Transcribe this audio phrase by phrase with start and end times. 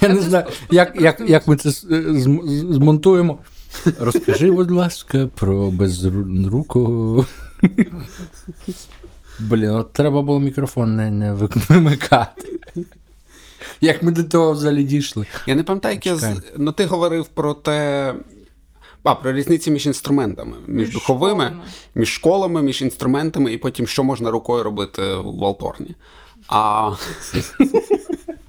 [0.00, 1.70] Я не знаю, як як, як ми це
[2.70, 3.38] змонтуємо.
[4.00, 7.26] Розкажи, будь ласка, про безрукого.
[9.38, 11.32] Блін, от треба було мікрофон не не
[11.68, 12.60] вимикати.
[13.80, 15.26] Як ми до того взагалі дійшли?
[15.46, 18.14] Я не пам'ятаю, як я ну ти говорив про те.
[19.02, 21.62] А, про різниці між інструментами, між, між духовими, школами.
[21.94, 25.94] між школами, між інструментами, і потім що можна рукою робити в Валторні.
[26.48, 26.90] А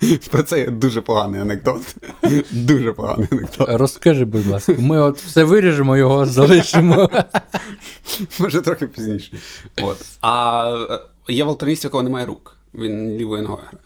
[0.31, 1.95] про це є дуже поганий анекдот.
[2.51, 3.69] Дуже поганий анекдот.
[3.69, 7.09] Розкажи, будь ласка, ми от все виріжемо, його залишимо.
[8.39, 9.37] Може, трохи пізніше.
[9.81, 9.97] От.
[10.21, 10.69] А
[11.27, 12.57] е, є валторніст, якого немає рук.
[12.73, 13.83] Він лівою ногою грає.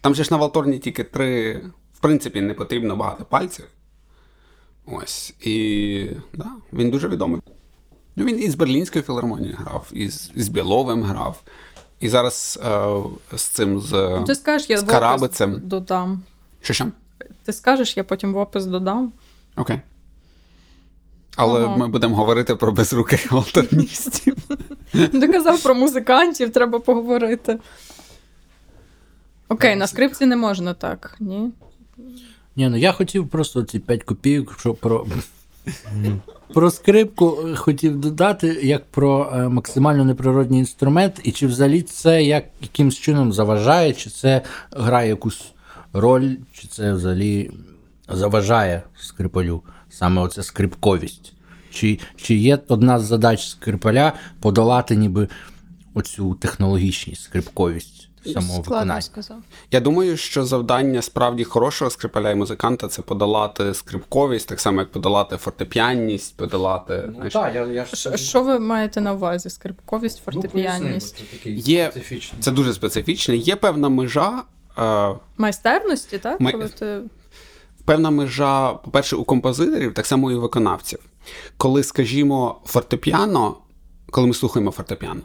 [0.00, 1.60] Там же ж на Валторні тільки три,
[1.94, 3.64] в принципі, не потрібно багато пальців.
[4.86, 5.34] Ось.
[5.40, 7.40] І да, він дуже відомий.
[8.16, 11.42] Ну, Він із Берлінської філармонії грав, із, із Біловим грав.
[12.04, 15.60] І зараз е, з цим з, ну, Ти скажеш, я з Карабицем.
[15.64, 16.22] додам.
[16.62, 16.86] Що що?
[17.44, 19.12] Ти скажеш, я потім в опис додам.
[19.56, 19.80] Окей.
[21.36, 21.76] Але ага.
[21.76, 24.36] ми будемо говорити про безруких альтерністів.
[24.92, 27.58] Ти казав про музикантів, треба поговорити.
[29.48, 31.50] Окей, на скрипці не можна так, ні?
[32.56, 35.06] Ні, ну я хотів просто ці 5 копійок, що про
[36.52, 42.44] про скрипку хотів додати, як про е, максимально неприродний інструмент, і чи взагалі це як,
[42.60, 45.52] якимсь чином заважає, чи це грає якусь
[45.92, 47.50] роль, чи це взагалі
[48.08, 51.32] заважає скрипалю, саме оця скрипковість.
[51.70, 55.28] Чи чи є одна з задач скрипаля подолати ніби
[55.94, 58.08] оцю технологічність, скрипковість?
[58.32, 59.00] Самого виконання.
[59.00, 59.36] сказав.
[59.70, 64.90] Я думаю, що завдання справді хорошого скрипаля і музиканта це подолати скрипковість, так само як
[64.90, 67.10] подолати фортепіанність, подолати.
[67.22, 68.16] Ну, так, я, я ж...
[68.16, 69.50] Що ви маєте на увазі?
[69.50, 71.24] Скрипковість, фортепіанність?
[71.32, 71.92] Ну, це Є...
[72.40, 73.36] Це дуже специфічне.
[73.36, 74.42] Є певна межа.
[74.78, 75.14] Е...
[75.36, 76.40] Майстерності, так?
[76.40, 76.52] Май...
[76.52, 77.00] Коли ти...
[77.84, 80.98] Певна межа, по-перше, у композиторів, так само і у виконавців.
[81.56, 83.56] Коли, скажімо, фортепіано,
[84.10, 85.20] коли ми слухаємо фортепіано,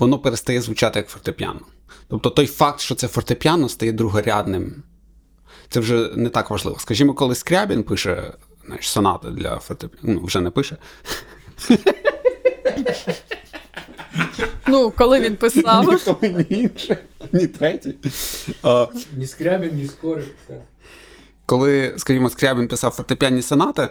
[0.00, 1.60] воно перестає звучати як фортепіано.
[2.08, 4.82] Тобто той факт, що це фортепіано, стає другорядним.
[5.68, 6.78] Це вже не так важливо.
[6.78, 8.32] Скажімо, коли Скрябін пише
[8.66, 10.76] знаєш, сонати для фортепіано, ну, вже не пише.
[14.66, 15.98] Ну, коли він писав.
[16.22, 16.98] Ні інше,
[17.32, 17.94] ні третій.
[19.16, 20.34] Ні Скрябін, ні Скорик.
[21.46, 23.88] Коли, скажімо, Скрябін писав фортепіанні сонати,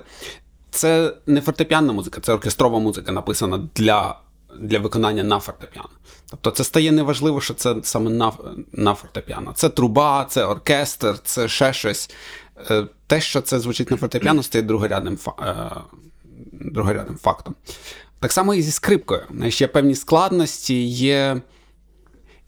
[0.72, 4.20] це не фортепіанна музика, це оркестрова музика, написана для
[4.60, 5.90] для виконання на фортепіано.
[6.30, 8.32] Тобто це стає неважливо, що це саме на
[8.72, 9.54] на фортепіано.
[9.56, 12.10] Це труба, це оркестр, це ще щось.
[12.72, 15.56] Е, те, що це звучить на фортепіано, стає другорядним е,
[16.52, 17.56] другорядним фактом.
[18.20, 19.22] Так само і зі скрипкою.
[19.44, 21.42] Є певні складності, є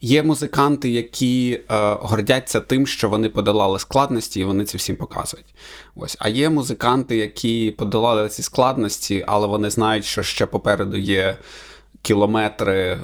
[0.01, 5.55] є музиканти, які е, гордяться тим, що вони подолали складності, і вони це всім показують.
[5.95, 6.17] Ось.
[6.19, 11.37] А є музиканти, які подолали ці складності, але вони знають, що ще попереду є
[12.01, 12.99] кілометри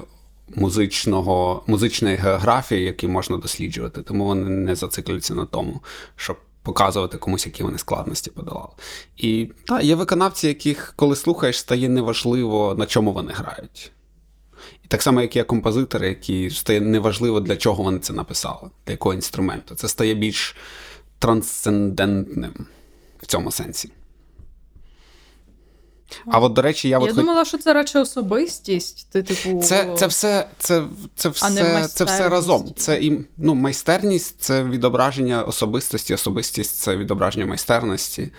[0.55, 5.81] музичного, музичної географії, які можна досліджувати, тому вони не зациклюються на тому,
[6.15, 8.69] щоб показувати комусь, які вони складності подолали.
[9.17, 13.91] І та, є виконавці, яких, коли слухаєш, стає неважливо, на чому вони грають.
[14.85, 18.91] І так само, як є композитори, які стає неважливо, для чого вони це написали, для
[18.91, 19.75] якого інструменту.
[19.75, 20.55] Це стає більш
[21.19, 22.65] трансцендентним
[23.21, 23.91] в цьому сенсі.
[26.25, 29.07] А от, до речі, я Я от думала, що це радше особистість.
[29.11, 29.61] Ти, типу...
[29.61, 30.83] Це це, все це,
[31.15, 32.73] це, все, це все разом.
[32.75, 38.31] Це і ну, майстерність це відображення особистості, особистість це відображення майстерності.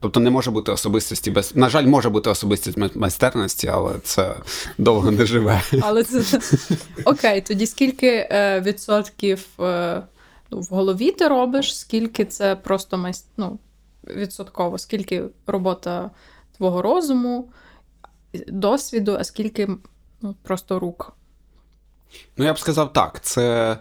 [0.00, 1.56] Тобто не може бути особистості без.
[1.56, 4.34] На жаль, може бути особистість майстерності, але це
[4.78, 5.62] довго не живе.
[5.80, 6.40] Але це
[7.04, 10.02] окей, тоді скільки е, відсотків е,
[10.50, 13.26] ну, в голові ти робиш, скільки це просто майст...
[13.36, 13.58] ну,
[14.06, 16.10] відсотково, скільки робота
[16.56, 17.48] твого розуму,
[18.48, 19.68] досвіду, а скільки
[20.22, 21.12] ну, просто рук.
[22.36, 23.76] Ну, я б сказав так: це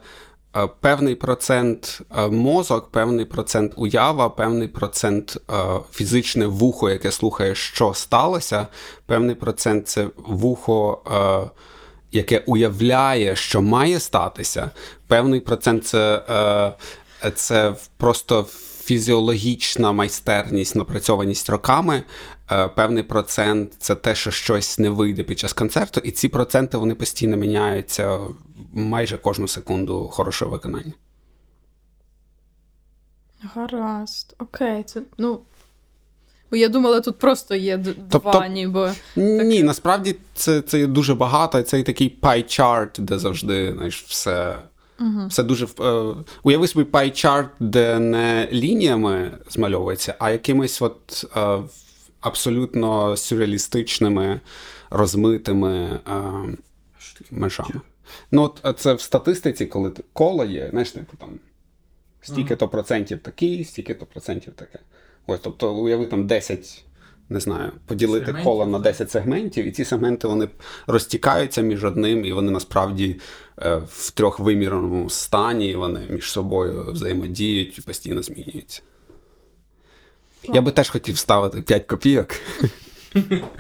[0.56, 5.54] е, певний процент е, мозок, певний процент уява, певний процент е,
[5.92, 8.68] фізичне вухо, яке слухає, що сталося,
[9.06, 11.02] певний процент це вухо.
[12.16, 14.70] Яке уявляє, що має статися,
[15.08, 16.74] певний процент це
[17.36, 18.46] це просто
[18.84, 22.04] фізіологічна майстерність, напрацьованість роками,
[22.76, 26.96] певний процент це те, що щось не вийде під час концерту, і ці проценти вони
[26.96, 28.20] постійно міняються
[28.74, 30.94] майже кожну секунду хорошого виконання.
[33.56, 35.40] Гаразд, окей, це ну.
[36.52, 37.78] Бо я думала, тут просто є
[38.10, 38.94] тобто, два ніби.
[39.16, 39.66] Ні, так...
[39.66, 44.56] насправді це це дуже багато, це такий chart, де завжди знаєш, все
[45.00, 45.28] Угу.
[45.28, 51.58] Все дуже е, уяви собі pie-chart, де не лініями змальовується, а якимись от е,
[52.24, 54.42] абсолютно сюрреалістичними,
[54.90, 56.22] розмитими е,
[57.32, 57.82] межами.
[58.32, 61.40] Ну, от е, це в статистиці, коли коло є, знаєш, типу там
[62.22, 64.80] стільки-то процентів такий, стільки-то процентів таке.
[65.28, 66.86] Ось, тобто, уяви там 10,
[67.30, 68.84] не знаю, поділити Сегментів, коло на так.
[68.84, 70.50] 10 сегментів, і ці сегменти вони
[70.88, 73.20] розтікаються між одним, і вони насправді
[73.62, 78.82] е, в трьохвимірному стані, вони між собою взаємодіють і постійно змінюються.
[80.44, 82.28] Я би теж хотів ставити 5 копійок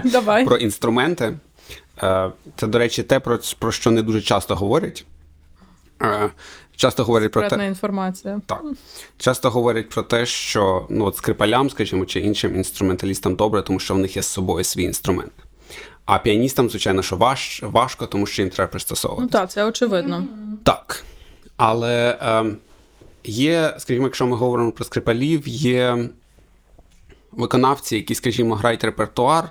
[0.03, 0.45] Давай.
[0.45, 1.37] про інструменти.
[2.03, 3.19] Е, Це, до речі, те,
[3.59, 5.05] про, що не дуже часто говорять.
[6.01, 6.29] Е,
[6.75, 7.67] Часто говорять про те.
[7.67, 8.41] Інформація.
[8.45, 8.63] Так.
[9.17, 13.93] Часто говорять про те, що ну, от скрипалям, скажімо, чи іншим інструменталістам добре, тому що
[13.93, 15.31] в них є з собою свій інструмент.
[16.05, 19.23] А піаністам, звичайно, що важ, важко, тому що їм треба пристосовувати.
[19.23, 20.27] Ну так, це очевидно.
[20.63, 21.03] Так.
[21.57, 22.45] Але е,
[23.23, 26.09] є, скажімо, якщо ми говоримо про скрипалів, є
[27.37, 29.49] виконавці, які, скажімо, грають репертуар,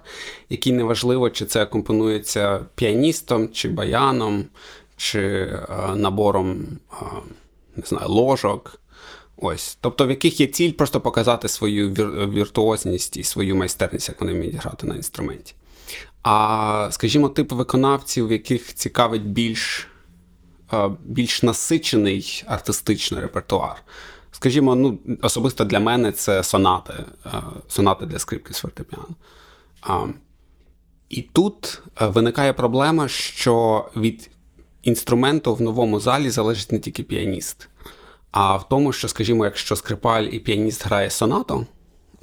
[0.49, 4.45] який неважливо, чи це компонується піаністом, чи баяном,
[4.97, 7.05] чи е, набором е,
[7.77, 8.79] не знаю, ложок.
[9.37, 9.79] Ось.
[9.81, 14.33] Тобто, в яких є ціль просто показати свою вір- віртуозність і свою майстерність, як вони
[14.33, 15.55] вміють грати на інструменті.
[16.23, 19.89] А, скажімо, тип виконавців, в яких цікавить більш
[20.73, 23.83] е, більш насичений артистичний репертуар.
[24.33, 26.93] Скажімо, ну, особисто для мене це сонати,
[27.27, 27.31] е,
[27.69, 29.15] сонати для скрипки з фортепіано.
[31.09, 34.31] І тут е, виникає проблема, що від
[34.83, 37.69] інструменту в новому залі залежить не тільки піаніст,
[38.31, 41.67] а в тому, що, скажімо, якщо скрипаль і піаніст грає сонату,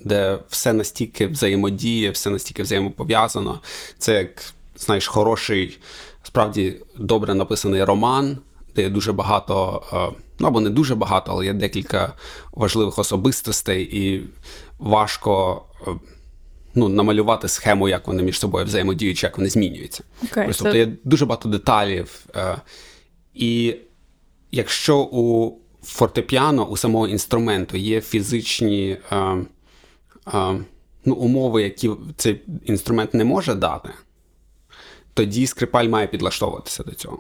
[0.04, 3.60] де все настільки взаємодіє, все настільки взаємопов'язано,
[3.98, 4.44] це як,
[4.78, 5.80] знаєш, хороший,
[6.24, 8.38] справді добре написаний роман,
[8.76, 12.14] де є дуже багато, е, ну або не дуже багато, але є декілька
[12.52, 14.24] важливих особистостей, і
[14.80, 15.92] важко е,
[16.76, 20.04] ну, намалювати схему, як вони між собою взаємодіють, як вони змінюються.
[20.24, 22.26] Окей, Тобто це- є дуже багато деталів.
[22.36, 22.56] е,
[23.34, 23.76] І
[24.52, 28.98] якщо у фортепіано, у самого інструменту є фізичні
[31.06, 33.90] ну, умови, які цей інструмент не може дати,
[35.14, 37.20] тоді скрипаль має підлаштовуватися до цього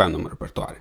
[0.00, 0.76] певному репертуарі.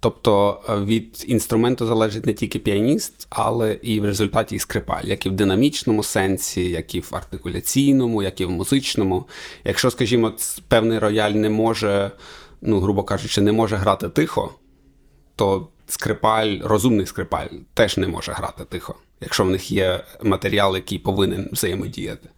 [0.00, 5.26] Тобто е, від інструменту залежить не тільки піаніст, але і в результаті і скрипаль, як
[5.26, 9.24] і в динамічному сенсі, як і в артикуляційному, як і в музичному.
[9.64, 10.32] Якщо, скажімо,
[10.68, 12.10] певний рояль не може,
[12.60, 14.54] ну, грубо кажучи, не може грати тихо,
[15.36, 20.98] то скрипаль, розумний скрипаль теж не може грати тихо, якщо в них є матеріал, який
[20.98, 22.28] повинен взаємодіяти,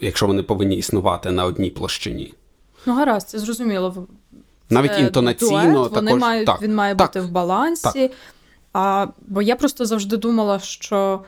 [0.00, 2.34] якщо вони повинні існувати на одній площині.
[2.86, 4.08] Ну, гаразд, зрозуміло.
[4.72, 8.10] Навіть інтонаційно дует, вони також мають, так, він має так, бути в балансі.
[8.72, 11.20] А, бо я просто завжди думала, що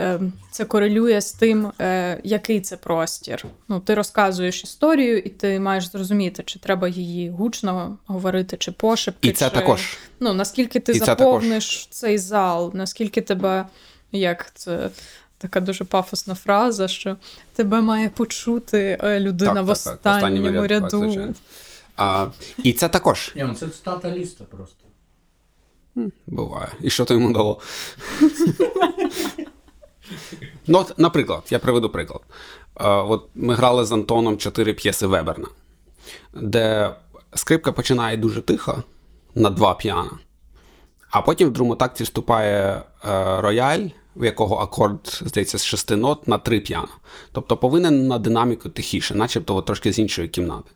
[0.00, 3.44] е, це корелює з тим, е, який це простір.
[3.68, 9.28] Ну, ти розказуєш історію, і ти маєш зрозуміти, чи треба її гучно говорити, чи пошепки.
[9.28, 9.98] І це чи, також.
[10.20, 13.66] Ну, наскільки ти І це заповниш цей зал, наскільки тебе,
[14.12, 14.90] як це.
[15.38, 17.16] Така дуже пафосна фраза, що
[17.54, 20.98] тебе має почути е, людина Так, в так, так, в останньому ряду, так, ряду.
[20.98, 21.34] звичайно.
[21.96, 22.26] А,
[22.58, 24.84] і це також Ні, ну це цитата ліста просто.
[26.26, 26.68] буває.
[26.80, 27.60] І що то йому дало?
[30.66, 32.20] ну, от, наприклад, я приведу приклад.
[32.80, 35.48] Е, от ми грали з Антоном чотири п'єси Веберна,
[36.34, 36.94] де
[37.34, 38.82] скрипка починає дуже тихо
[39.34, 40.18] на два піано,
[41.10, 46.28] а потім в другому такті вступає е, рояль, в якого акорд, здається, з шести нот
[46.28, 46.88] на три піано.
[47.32, 50.70] Тобто повинен на динаміку тихіше, начебто трошки з іншої кімнати.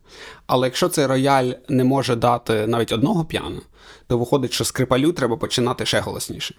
[0.46, 3.60] Але якщо цей рояль не може дати навіть одного піано,
[4.06, 6.54] то виходить, що скрипалю треба починати ще голосніше.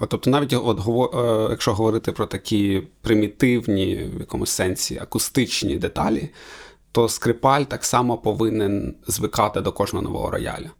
[0.00, 0.78] От, тобто, навіть от,
[1.14, 6.30] е, якщо говорити про такі примітивні, в якомусь сенсі, акустичні деталі,
[6.94, 10.70] то скрипаль так само повинен звикати до кожного нового рояля.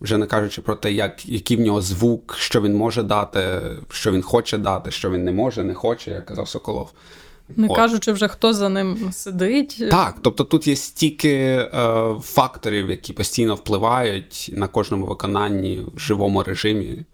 [0.00, 4.12] Вже не кажучи про те, як, який в нього звук, що він може дати, що
[4.12, 6.92] він хоче дати, що він не може, не хоче, як казав Соколов.
[7.56, 7.76] Не От.
[7.76, 9.84] кажучи вже, хто за ним сидить.
[9.90, 11.68] Так, тобто тут є стільки е,
[12.22, 17.04] факторів, які постійно впливають на кожному виконанні в живому режимі.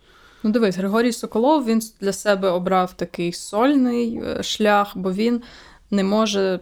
[0.42, 5.42] Ну, дивись, Григорій Соколов він для себе обрав такий сольний е, шлях, бо він
[5.90, 6.60] не може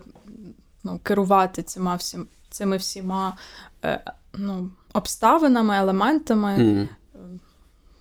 [0.84, 3.36] ну, керувати цими, всім, цими всіма
[3.84, 4.00] е,
[4.34, 6.58] ну, обставинами, елементами.
[6.58, 6.88] Мгм.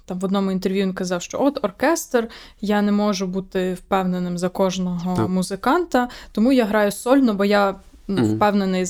[0.06, 2.28] Там в одному інтерв'ю він казав, що от оркестр,
[2.62, 5.30] я не можу бути впевненим за кожного Так.
[5.30, 7.76] музиканта, тому я граю сольно, бо я
[8.08, 8.36] ну, Мгм.
[8.36, 8.86] впевнений,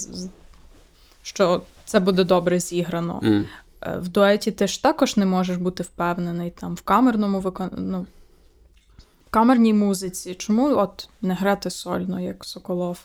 [1.22, 3.22] що це буде добре зіграно.
[3.24, 3.46] Е,
[3.98, 7.70] в дуеті ти ж також не можеш бути впевнений там в камерному викон...
[7.77, 8.06] ну,
[9.27, 10.36] в камерній музиці.
[10.36, 13.00] Чому от не грати сольно, як Соколов?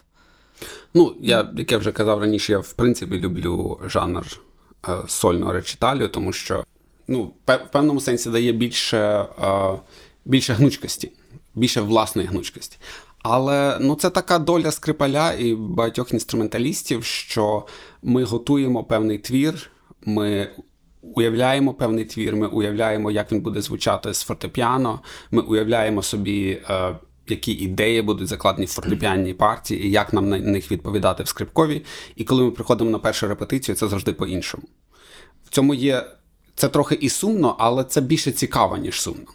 [0.94, 4.26] Ну, я, як я вже казав раніше, я в принципі люблю жанр
[4.88, 6.64] е, сольного речиталю, тому що
[7.08, 9.78] ну, в певному сенсі дає більше, е,
[10.24, 11.12] більше гнучкості,
[11.54, 12.78] більше власної гнучкості.
[13.22, 17.66] Але ну, це така доля скрипаля і багатьох інструменталістів, що
[18.02, 19.70] ми готуємо певний твір,
[20.04, 20.50] ми
[21.02, 25.00] уявляємо певний твір, ми уявляємо, як він буде звучати з фортепіано,
[25.30, 26.96] ми уявляємо собі, е,
[27.32, 31.82] які ідеї будуть закладені в фортепіанній партії, і як нам на них відповідати в скрипковій.
[32.16, 34.64] І коли ми приходимо на першу репетицію, це завжди по-іншому.
[35.44, 36.06] В цьому є.
[36.54, 39.26] Це трохи і сумно, але це більше цікаво, ніж сумно.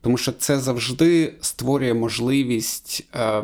[0.00, 3.42] Тому що це завжди створює можливість е,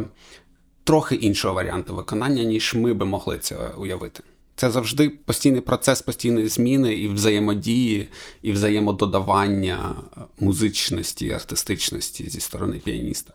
[0.85, 4.23] трохи іншого варіанту виконання, ніж ми би могли це уявити.
[4.57, 8.09] Це завжди постійний процес постійної зміни і взаємодії,
[8.42, 9.95] і взаємододавання
[10.40, 13.35] музичності, артистичності зі сторони піаніста.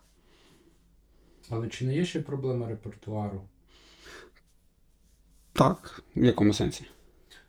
[1.50, 3.42] Але чи не є ще проблема репертуару?
[5.54, 6.86] Так, в якому сенсі?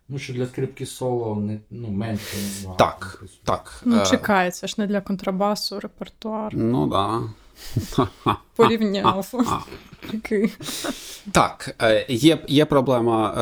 [0.09, 3.40] Ну, що для скрипки соло не, ну, менше Не Так, написано.
[3.45, 3.83] так.
[3.85, 6.57] Ну, чекається, чекай, це ж не для контрабасу репертуар.
[6.57, 7.23] Ну да.
[8.57, 9.33] Порівняв.
[11.33, 13.35] Так, е, є, є проблема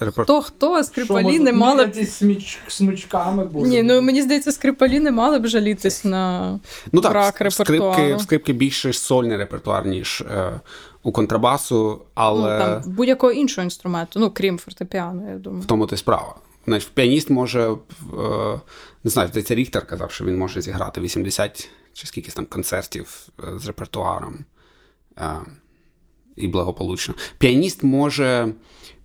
[0.00, 0.42] ре- репертуару.
[0.42, 1.94] Хто хто, а Що, скрипалі не мали б.
[2.06, 3.68] сміч, смичками буде?
[3.68, 6.52] Ні, ну мені здається, скрипалі не мали б жалітись на
[6.92, 10.60] Ну так, брак в скрипки, в скрипки більше сольний репертуар, ніж е,
[11.02, 15.62] у контрабасу, але Ну, там, будь-якого іншого інструменту, ну крім фортепіано, я думаю.
[15.62, 16.34] в тому то й справа.
[16.66, 17.76] Знаєш, піаніст може, е,
[19.04, 23.58] не знаю, здається, Ріхтер казав, що він може зіграти 80 чи скільки там концертів е,
[23.58, 24.38] з репертуаром.
[25.18, 25.30] Е,
[26.36, 27.14] і благополучно.
[27.38, 28.48] Піаніст може,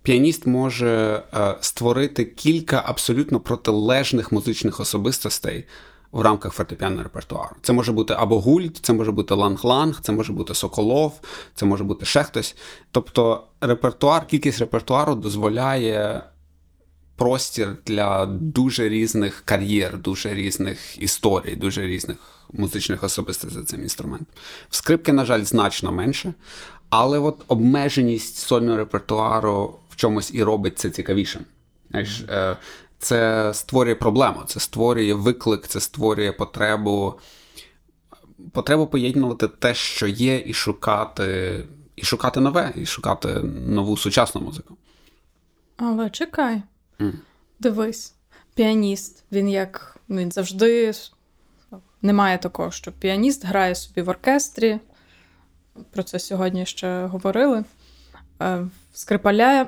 [0.06, 5.64] піаніст може е, створити кілька абсолютно протилежних музичних особистостей
[6.12, 7.56] в рамках фортепіанного репертуару.
[7.62, 11.20] Це може бути або гульт, це може бути ланг-ланг, це може бути соколов,
[11.54, 12.56] це може бути ще хтось.
[12.90, 16.22] Тобто репертуар, кількість репертуару дозволяє
[17.16, 22.16] простір для дуже різних кар'єр, дуже різних історій, дуже різних
[22.52, 24.34] музичних особистостей за цим інструментом.
[24.70, 26.34] В скрипки, на жаль, значно менше,
[26.90, 31.44] але от обмеженість сольного репертуару в чомусь і робить це цікавішим.
[31.90, 32.56] Знаєш, е,
[32.98, 37.14] це створює проблему, це створює виклик, це створює потребу,
[38.52, 41.64] потребу поєднувати те, що є, і шукати,
[41.96, 43.28] і шукати нове, і шукати
[43.66, 44.76] нову сучасну музику.
[45.76, 46.62] Але чекай,
[46.98, 47.18] Мгм.
[47.60, 48.14] дивись,
[48.54, 50.92] піаніст, він як він завжди
[52.02, 54.78] немає такого, що піаніст грає собі в оркестрі.
[55.90, 57.64] Про це сьогодні ще говорили.
[58.42, 59.66] Е, Скрипаля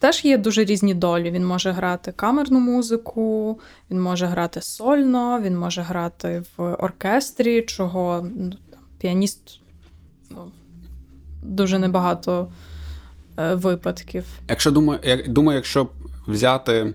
[0.00, 1.30] теж є дуже різні долі.
[1.30, 8.26] Він може грати камерну музику, він може грати сольно, він може грати в оркестрі, чого
[8.36, 8.52] ну,
[8.98, 9.60] піаніст
[10.30, 10.52] ну,
[11.42, 12.52] дуже небагато
[13.38, 14.24] е, випадків.
[14.48, 15.88] Якщо думаю, як, думаю, якщо
[16.26, 16.94] взяти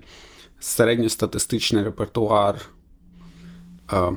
[0.60, 2.62] середньостатистичний репертуар
[3.94, 4.12] е,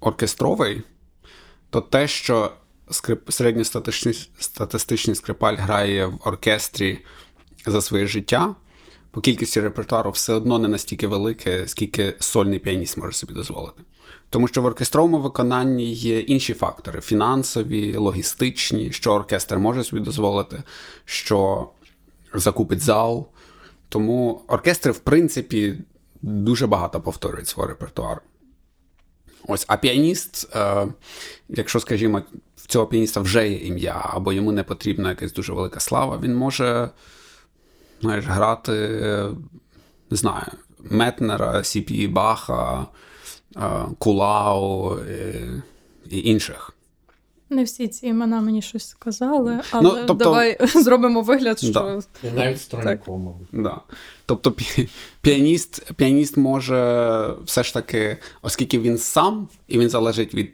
[0.00, 0.82] оркестровий,
[1.70, 2.52] то те, що
[2.90, 6.98] скрип, середньостатистичний статистичний скрипаль грає в оркестрі
[7.66, 8.54] за своє життя,
[9.10, 13.82] по кількості репертуару все одно не настільки велике, скільки сольний піаніст може собі дозволити.
[14.30, 20.62] Тому що в оркестровому виконанні є інші фактори: фінансові, логістичні, що оркестр може собі дозволити,
[21.04, 21.68] що
[22.34, 23.28] закупить зал.
[23.88, 25.78] Тому оркестри, в принципі,
[26.22, 28.20] дуже багато повторюють свого репертуару.
[29.48, 30.86] Ось, а піаніст, е,
[31.48, 32.22] якщо, скажімо,
[32.56, 36.36] в цього піаніста вже є ім'я, або йому не потрібна якась дуже велика слава, він
[36.36, 36.90] може
[38.00, 39.28] знаєш, грати, е,
[40.10, 40.46] не знаю,
[40.78, 42.86] Метнера, Сіпі Баха,
[43.56, 43.60] е,
[43.98, 45.62] Кулау е,
[46.10, 46.76] і інших.
[47.50, 52.00] Не всі ці імена мені щось сказали, але тобто- давай зробимо вигляд, що Да.
[52.22, 52.74] І навіть
[53.06, 53.48] мабуть.
[53.52, 53.80] Да.
[54.26, 54.88] Тобто пі-
[55.20, 60.52] піаніст, піаніст може все ж таки, оскільки він сам і він залежить від,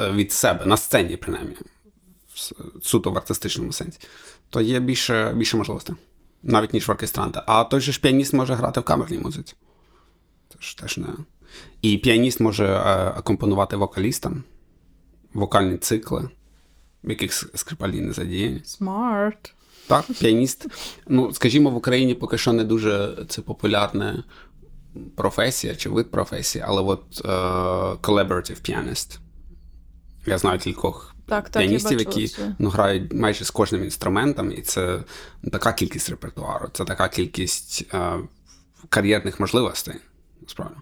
[0.00, 1.56] від себе, на сцені, принаймні,
[2.82, 3.98] суто в артистичному сенсі,
[4.50, 5.96] то є більше, більше можливостей,
[6.42, 7.44] навіть ніж в оркестранта.
[7.46, 9.54] А той же ж піаніст може грати в камерній музиці.
[10.48, 11.08] Це ж теж не.
[11.82, 12.78] І піаніст може е,
[13.16, 14.44] акомпонувати вокалістам,
[15.34, 16.28] вокальні цикли,
[17.04, 18.60] в яких скрипалі не задіяні.
[18.64, 19.54] смарт.
[19.86, 20.66] Так, піаніст.
[21.08, 24.24] Ну, скажімо, в Україні поки що не дуже це популярна
[25.16, 27.28] професія чи вид професії, але от е,
[28.02, 29.18] collaborative pianist.
[30.26, 35.00] Я знаю кількох Так, піаністів, які ну, грають майже з кожним інструментом, і це
[35.52, 38.18] така кількість репертуару, це така кількість е,
[38.88, 39.94] кар'єрних можливостей,
[40.42, 40.76] насправді,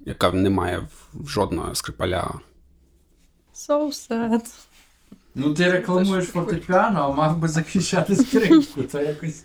[0.00, 0.88] яка не має
[1.26, 2.30] жодного скрипаля.
[3.54, 4.42] So sad.
[5.34, 8.82] Ну, ти рекламуєш фортепіано, а мав би захищати скрипку.
[8.82, 9.44] Це якось.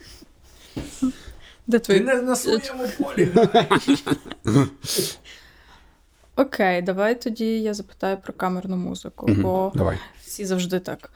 [1.68, 3.32] Де Ти не на своєму полі.
[6.36, 9.98] Окей, давай тоді я запитаю про камерну музику, Мгм, бо Давай.
[10.22, 11.12] всі завжди так.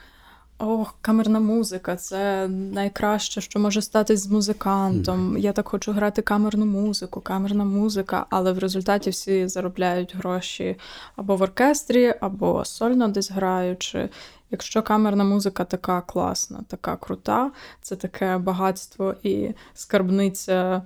[0.58, 5.38] Ох, камерна музика це найкраще, що може стати з музикантом.
[5.38, 10.76] Я так хочу грати камерну музику, камерна музика, але в результаті всі заробляють гроші
[11.16, 14.10] або в оркестрі, або сольно десь граючи.
[14.52, 20.82] Якщо камерна музика така класна, така крута, це таке багатство і скарбниця,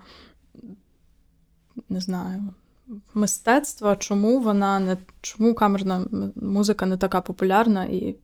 [1.90, 2.44] не знаю,
[3.14, 6.06] мистецтва, чому вона не чому камерна
[6.36, 8.16] музика не така популярна і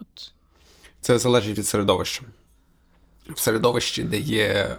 [0.00, 0.32] от
[1.00, 2.22] Це залежить від середовища.
[3.28, 4.76] В середовищі, де є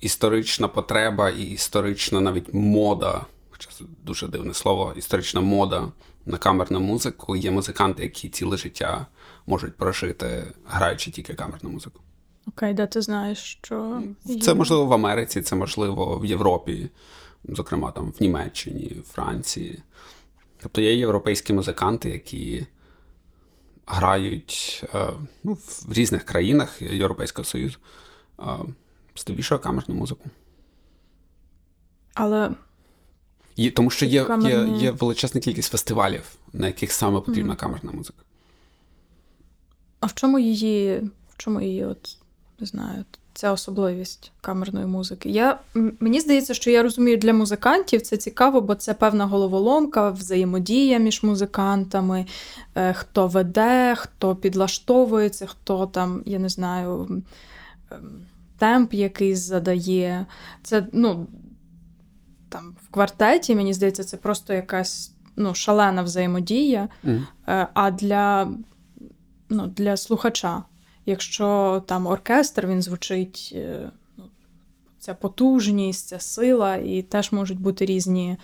[0.00, 5.88] історична потреба і історична навіть мода, хоча це дуже дивне слово, історична мода
[6.26, 9.06] на камерну музику, є музиканти, які ціле життя
[9.46, 12.00] можуть прожити, граючи тільки камерну музику.
[12.48, 14.02] окей, де ти знаєш, що
[14.42, 16.90] Це можливо в Америці, це можливо в Європі,
[17.48, 19.82] зокрема там в Німеччині, Франції.
[20.62, 22.66] Тобто є європейські музиканти, які
[23.86, 25.08] грають е,
[25.44, 25.52] ну,
[25.88, 27.78] в різних країнах Європейського Союзу,
[28.40, 28.44] е,
[29.16, 30.30] здебільшого камерну музику.
[32.14, 32.50] Але
[33.56, 36.22] Є, тому що є, є, є величезна кількість фестивалів,
[36.52, 38.18] на яких саме потрібна камерна музика.
[40.00, 40.98] а в чому її,
[41.28, 42.16] в чому її, от
[42.60, 43.04] не знаю,
[43.36, 45.30] ця особливість камерної музики?
[45.30, 45.58] Я
[46.00, 51.22] мені здається, що я розумію, для музикантів це цікаво, бо це певна головоломка, взаємодія між
[51.22, 52.26] музикантами,
[52.74, 57.22] е, хто веде, хто підлаштовується, хто там, я не знаю,
[57.90, 58.02] ем,
[58.58, 60.26] темп якийсь задає.
[60.62, 61.26] Це, ну,
[62.48, 66.88] там в квартеті, мені здається, це просто якась ну, шалена взаємодія.
[67.48, 68.48] Е, А для,
[69.48, 70.62] ну, для слухача,
[71.06, 74.24] якщо там оркестр, він звучить, е, ну,
[74.98, 78.36] ця потужність, ця сила, і теж можуть бути різні,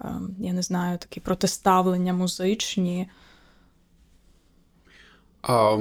[0.00, 3.08] е, я не знаю, такі протиставлення музичні.
[5.42, 5.78] А,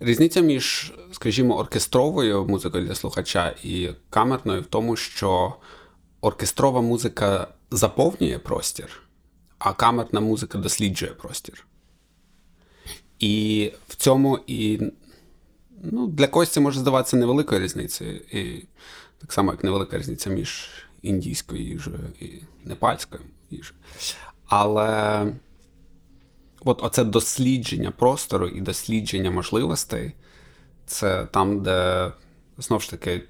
[0.00, 5.54] різниця між, скажімо, оркестровою музикою для слухача і камерною в тому, що
[6.20, 9.02] оркестрова музика заповнює простір,
[9.58, 11.66] а камерна музика досліджує простір.
[13.18, 14.80] І в цьому і
[15.82, 18.16] ну, для когось це може здаватися невеликою різницею.
[18.16, 18.64] І
[19.18, 20.68] так само, як невелика різниця між
[21.02, 22.26] індійською їжею і
[22.64, 23.78] непальською їжею.
[24.46, 25.26] Але
[26.64, 30.12] от оце дослідження простору і дослідження можливостей
[30.86, 32.12] це там, де
[32.58, 33.22] знову ж таки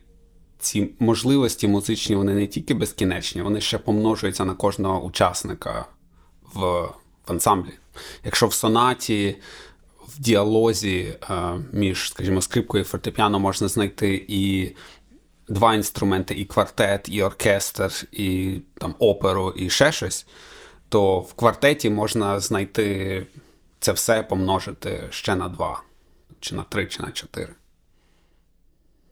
[0.58, 5.86] ці можливості музичні, вони не тільки безкінечні, вони ще помножуються на кожного учасника
[6.54, 6.60] в,
[7.26, 7.72] в ансамблі.
[8.24, 9.36] Якщо в сонаті,
[10.08, 11.34] в діалозі е,
[11.72, 14.74] між, скажімо, скрипкою і фортепіано можна знайти і
[15.48, 20.26] два інструменти, і квартет, і оркестр, і там оперу, і ще щось,
[20.88, 23.26] то в квартеті можна знайти
[23.80, 25.82] це все помножити ще на два,
[26.40, 27.54] чи на три, чи на чотири.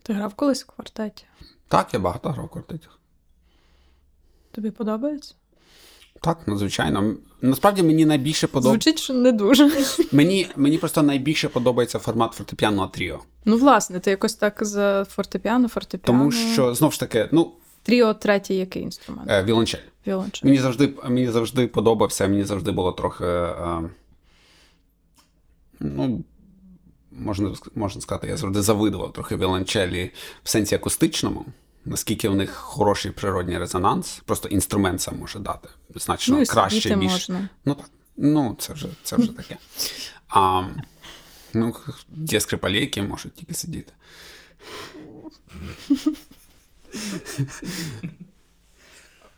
[0.03, 1.25] Ти грав колись в квартеті?
[1.69, 2.99] Так, я багато грав в квартетах.
[4.51, 5.35] Тобі подобається?
[6.25, 7.15] Так, ну звичайно.
[7.43, 8.91] Насправді мені найбільше подобається.
[8.91, 9.71] Звучить, що не дуже.
[10.13, 13.21] Мені, мені просто найбільше подобається формат фортепіаного тріо.
[13.45, 16.19] Ну, власне, ти якось так за фортепіано, фортепіано.
[16.19, 19.31] Тому що, знов ж таки, ну, Тріо третій який інструмент?
[19.31, 19.79] е, віолончель.
[20.07, 20.47] Віолончель.
[20.47, 23.25] Мені завжди, мені завжди подобався, мені завжди було трохи.
[23.25, 23.81] Е,
[25.81, 26.25] ну,
[27.13, 30.11] можна, можна сказати, я завжди завидував трохи віолончелі
[30.43, 31.47] в сенсі акустичному,
[31.85, 34.21] наскільки в них хороший природній резонанс.
[34.25, 37.13] Просто інструмент сам може дати значно Ну, краще більш.
[37.13, 37.49] можна.
[37.65, 37.87] Ну так.
[38.17, 39.57] Ну, це вже, це вже таке.
[40.29, 40.63] А,
[41.55, 41.77] ну,
[42.27, 43.93] є скрипалі, які можуть тільки сидіти.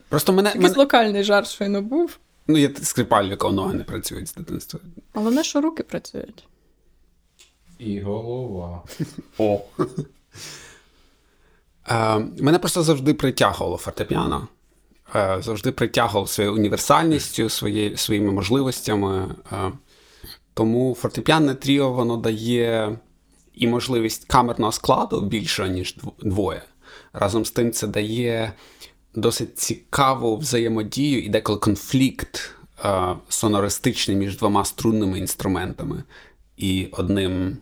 [0.09, 0.49] Просто мене.
[0.49, 2.19] Якийсь мене локальний жарт щойно був.
[2.47, 4.81] ну, є скрипаль, в якого ноги не працюють з дитинства.
[5.15, 6.49] Головне, що руки працюють.
[7.79, 8.83] І голова.
[9.39, 9.61] О.
[11.89, 14.49] Е, мене просто завжди притягувало фортепіано.
[15.15, 19.35] Е, завжди притягував своєю універсальністю, своє, своїми можливостями.
[19.53, 19.73] Е,
[20.55, 22.99] тому фортепіанне тріо воно дає
[23.55, 26.63] і можливість камерного складу більше, ніж двоє.
[27.13, 28.53] Разом з тим, це дає
[29.15, 32.53] досить цікаву взаємодію і деколи конфлікт
[33.29, 36.03] сонористичний між двома струнними інструментами
[36.57, 37.57] і одним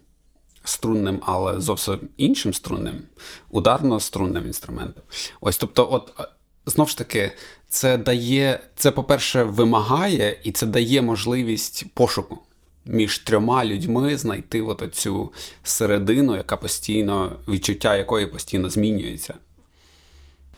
[0.64, 3.02] струнним, але зовсім іншим струнним,
[3.50, 5.02] ударно-струнним інструментом.
[5.40, 6.28] Ось, тобто, от е,
[6.66, 7.32] знов ж таки,
[7.68, 12.38] це дає, це, по-перше, вимагає і це дає можливість пошуку
[12.84, 19.34] між трьома людьми знайти от цю середину, яка постійно, відчуття якої постійно змінюється.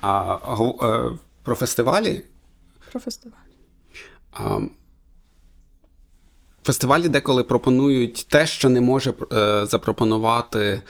[0.00, 2.22] А гов- е, про фестивалі
[2.90, 3.36] Про фестиваль.
[6.66, 10.82] Фестивалі деколи пропонують те, що не може е, запропонувати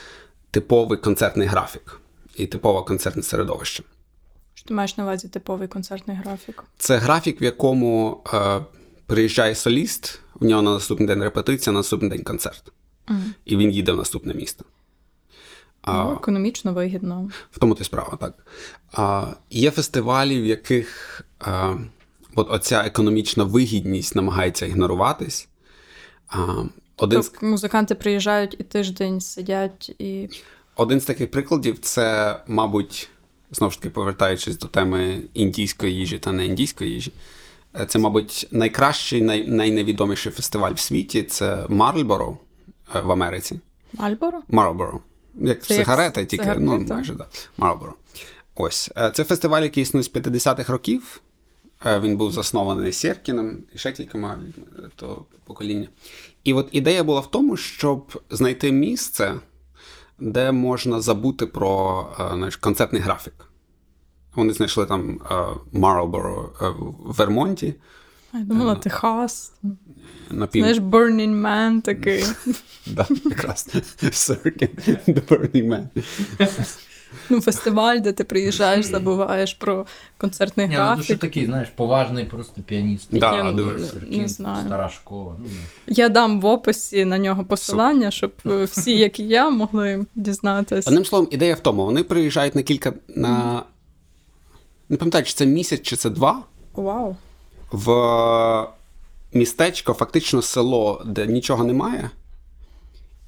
[0.51, 2.01] типовий концертний графік
[2.37, 3.83] і типове концертне середовище.
[4.55, 6.65] Що ти маєш на увазі типовий концертний графік?
[6.79, 8.61] Це графік, в якому е,
[9.07, 12.73] приїжджає соліст, в нього на наступний день репетиція, на наступний день концерт.
[13.45, 14.65] І він їде в наступне місто.
[15.87, 17.31] Ну, економічно вигідно.
[17.51, 18.47] В тому то й справа, так.
[18.93, 21.75] А, є фестивалі, в яких а,
[22.35, 25.49] от оця економічна вигідність намагається ігноруватись.
[26.29, 26.37] А,
[26.97, 30.29] один, з, Тобто музиканти приїжджають і тиждень сидять і.
[30.77, 33.09] один з таких прикладів це, мабуть,
[33.51, 37.13] знову ж таки, повертаючись до теми індійської їжі та не індійської їжі.
[37.81, 42.39] е, Це, мабуть, найкращий, най, найневідоміший фестиваль в світі це Марлборо
[42.95, 43.61] е, в Америці.
[43.93, 44.43] Мальборо?
[44.51, 44.99] Marlboro.
[45.41, 47.29] Як Це як тільки цигарки, ну, майже так.
[47.59, 47.93] Marlboro.
[48.55, 48.91] Ось.
[48.97, 51.21] Е, Це фестиваль, який існує з 50-х років.
[51.85, 55.89] Е, Він був заснований Сєркіном і ще кількома людьми того покоління.
[56.45, 59.35] І от ідея була в тому, щоб знайти місце,
[60.19, 63.35] де можна забути про е, знаєш, концертний графік.
[64.35, 65.35] Вони знайшли там е,
[66.61, 67.75] е, в Вермонті.
[68.35, 69.53] Я думала, Техас.
[70.31, 70.63] На пів...
[70.63, 72.25] Знаєш, Burning Man такий.
[72.87, 73.69] Да, якраз.
[74.13, 74.69] Сиркін,
[75.09, 75.87] The Burning Man.
[77.31, 79.87] Ну, фестиваль, де ти приїжджаєш, забуваєш про
[80.19, 83.09] концертний Ні, ну, що такий, знаєш, поважний просто піаніст.
[83.11, 84.67] Да, Я не- не знаю.
[84.67, 85.37] Стара школа.
[85.39, 85.47] Ну,
[85.87, 90.91] Я дам в описі на нього посилання, щоб е, всі, як і я, могли дізнатися.
[90.91, 92.93] Одним словом, ідея в тому, вони приїжджають на кілька.
[93.09, 93.63] на.
[94.89, 96.43] Не пам'ятаю, чи це місяць, чи це два,
[96.75, 97.17] Вау.
[97.73, 98.67] в
[99.33, 102.11] містечко, фактично село, де нічого немає.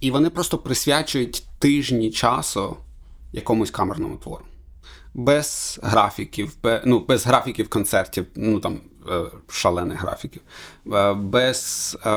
[0.00, 2.76] І вони просто присвячують тижні часу
[3.32, 4.44] якомусь камерному твору.
[5.14, 10.42] Без графіків, бе- ну, без графіків концертів, ну там е, шалених графіків,
[10.92, 12.10] е, без, е,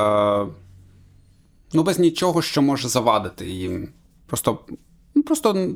[1.74, 3.90] ну, без нічого, що може завадити їм.
[4.28, 4.60] Просто,
[5.16, 5.70] ну, просто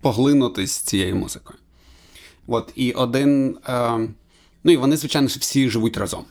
[0.00, 1.58] поглинутись цією музикою.
[2.46, 3.58] От, і один.
[4.64, 6.24] Ну і вони, звичайно, всі живуть разом.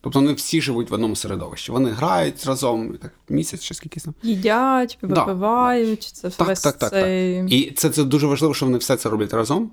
[0.00, 1.72] Тобто вони всі живуть в одному середовищі.
[1.72, 4.14] Вони грають разом так місяць чи скільки там.
[4.22, 5.24] Їдять, Да.
[6.12, 7.42] Це Так, весь так, так, цей...
[7.42, 7.52] так.
[7.52, 9.70] І це, це дуже важливо, що вони все це роблять разом.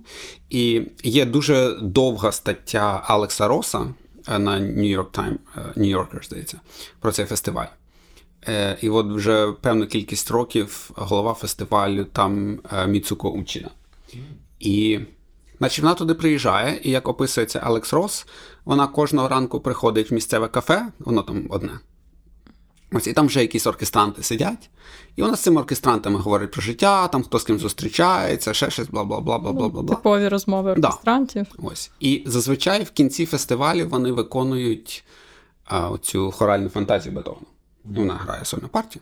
[0.49, 3.93] І є дуже довга стаття Алекса Роса
[4.27, 6.59] е, на New York Times, е, New Yorker, здається,
[6.99, 7.67] про цей фестиваль.
[8.47, 13.69] Е, І от вже певну кількість років голова фестивалю там Міцуко Учіна.
[14.59, 14.99] І
[15.63, 18.25] значить, вона туди приїжджає, і як описується Алекс Рос,
[18.65, 21.79] вона кожного ранку приходить в місцеве кафе, воно там одне.
[22.91, 24.69] Ось і там вже якісь оркестранти сидять,
[25.15, 28.87] і вона з цими оркестрантами говорить про життя, там хто з ким зустрічається, ще щось,
[28.87, 29.95] бла бла бла бла бла бла бла.
[29.95, 30.87] Типові розмови Да.
[30.87, 31.45] оркестрантів.
[31.57, 31.91] Ось.
[31.99, 35.03] І зазвичай в кінці фестивалю вони виконують
[35.65, 37.47] а, оцю хоральну фантазію Бетовна.
[37.83, 39.01] Вона грає сольну партію.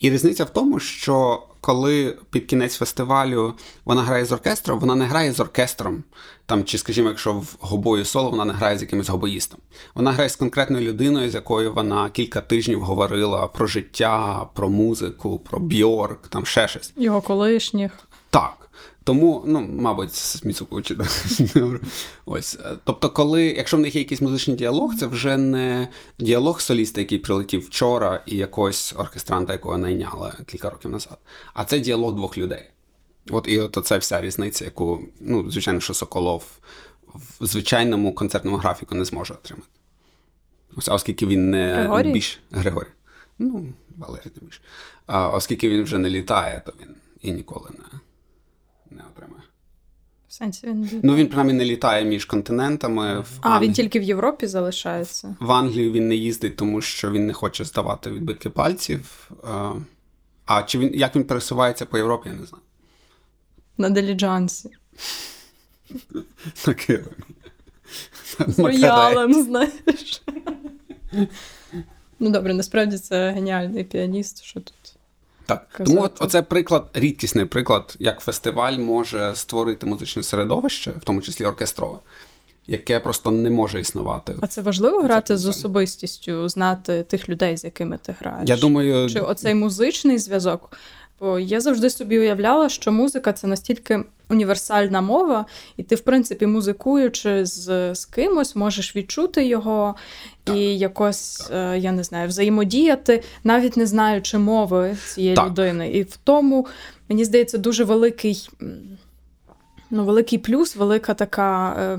[0.00, 5.04] І різниця в тому, що коли під кінець фестивалю вона грає з оркестром, вона не
[5.04, 6.04] грає з оркестром.
[6.46, 9.60] Там, чи, скажімо, якщо в гобою соло, вона не грає з якимось гобоїстом.
[9.94, 15.38] Вона грає з конкретною людиною, з якою вона кілька тижнів говорила про життя, про музику,
[15.38, 16.92] про Бьорк, там ще щось.
[16.96, 17.92] Його колишніх.
[18.30, 18.61] Так.
[19.04, 20.96] Тому, ну, мабуть, з Міцукучі.
[22.24, 22.58] Ось.
[22.84, 25.88] Тобто, коли, якщо в них є якийсь музичний діалог, це вже не
[26.18, 31.18] діалог соліста, який прилетів вчора, і якогось оркестранта, якого найняли кілька років назад.
[31.54, 32.62] А це діалог двох людей.
[33.30, 36.44] От і от це вся різниця, яку, ну, звичайно, що Соколов
[37.40, 39.68] в звичайному концертному графіку не зможе отримати.
[40.76, 42.12] Ось, оскільки він не Григорій?
[42.12, 42.88] більш Григорій.
[43.38, 44.62] Ну, Валерій не більш.
[45.06, 47.98] А оскільки він вже не літає, то він і ніколи не,
[48.96, 49.42] не отримає.
[50.28, 51.00] В сенсі він.
[51.02, 53.20] Ну, він принаймні не літає між континентами.
[53.20, 53.68] В, А, Англії.
[53.68, 55.36] він тільки в Європі залишається.
[55.40, 59.30] в Англію він не їздить, тому що він не хоче здавати відбитки пальців.
[59.44, 59.72] А,
[60.46, 62.62] а чи він як він пересувається по Європі, я не знаю.
[63.78, 64.70] На Деліджансі.
[66.66, 67.04] На Києві.
[68.46, 70.22] З роялем, знаєш.
[72.18, 74.74] Ну добре, насправді це геніальний піаніст, що тут.
[75.46, 75.90] Так, казати.
[75.90, 81.44] тому от, оце приклад, рідкісний приклад, як фестиваль може створити музичне середовище, в тому числі
[81.44, 81.98] оркестрове,
[82.66, 84.34] яке просто не може існувати.
[84.40, 88.48] А це важливо грати з особистістю, знати тих людей, з якими ти граєш.
[88.48, 90.76] Я думаю, Чи оцей музичний зв'язок?
[91.20, 96.46] Бо я завжди собі уявляла, що музика це настільки універсальна мова, і ти, в принципі,
[96.46, 99.94] музикуючи з, з кимось, можеш відчути його
[100.54, 105.46] і якось, е, я не знаю, взаємодіяти, навіть не знаючи мови цієї Так.
[105.46, 105.90] людини.
[105.90, 106.66] І в тому,
[107.08, 108.48] мені здається, дуже великий,
[109.90, 111.76] ну, великий плюс, велика така.
[111.78, 111.98] е,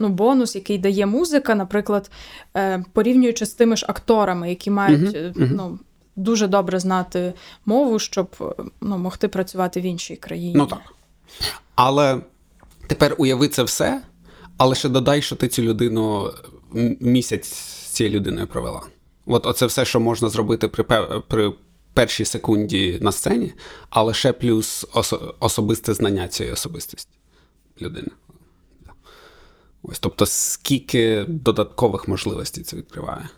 [0.00, 2.10] Ну, бонус, який дає музика, наприклад,
[2.56, 5.78] е, порівнюючи з тими ж акторами, які мають е, ну,
[6.16, 7.32] дуже добре знати
[7.66, 10.52] мову, щоб ну, могти працювати в іншій країні.
[10.56, 10.78] Ну так.
[11.74, 12.20] Але
[12.86, 14.02] тепер уяви це все,
[14.56, 16.32] але ще додай, що ти цю людину
[17.00, 18.82] місяць з цією людиною провела.
[19.26, 20.84] От оце все, що можна зробити при,
[21.28, 21.52] при
[21.94, 23.52] першій секунді на сцені,
[23.90, 27.18] але ще плюс осо- особисте знання цієї особистості
[27.82, 28.08] людини.
[29.82, 33.28] Ось, тобто, скільки додаткових можливостей це відкриває.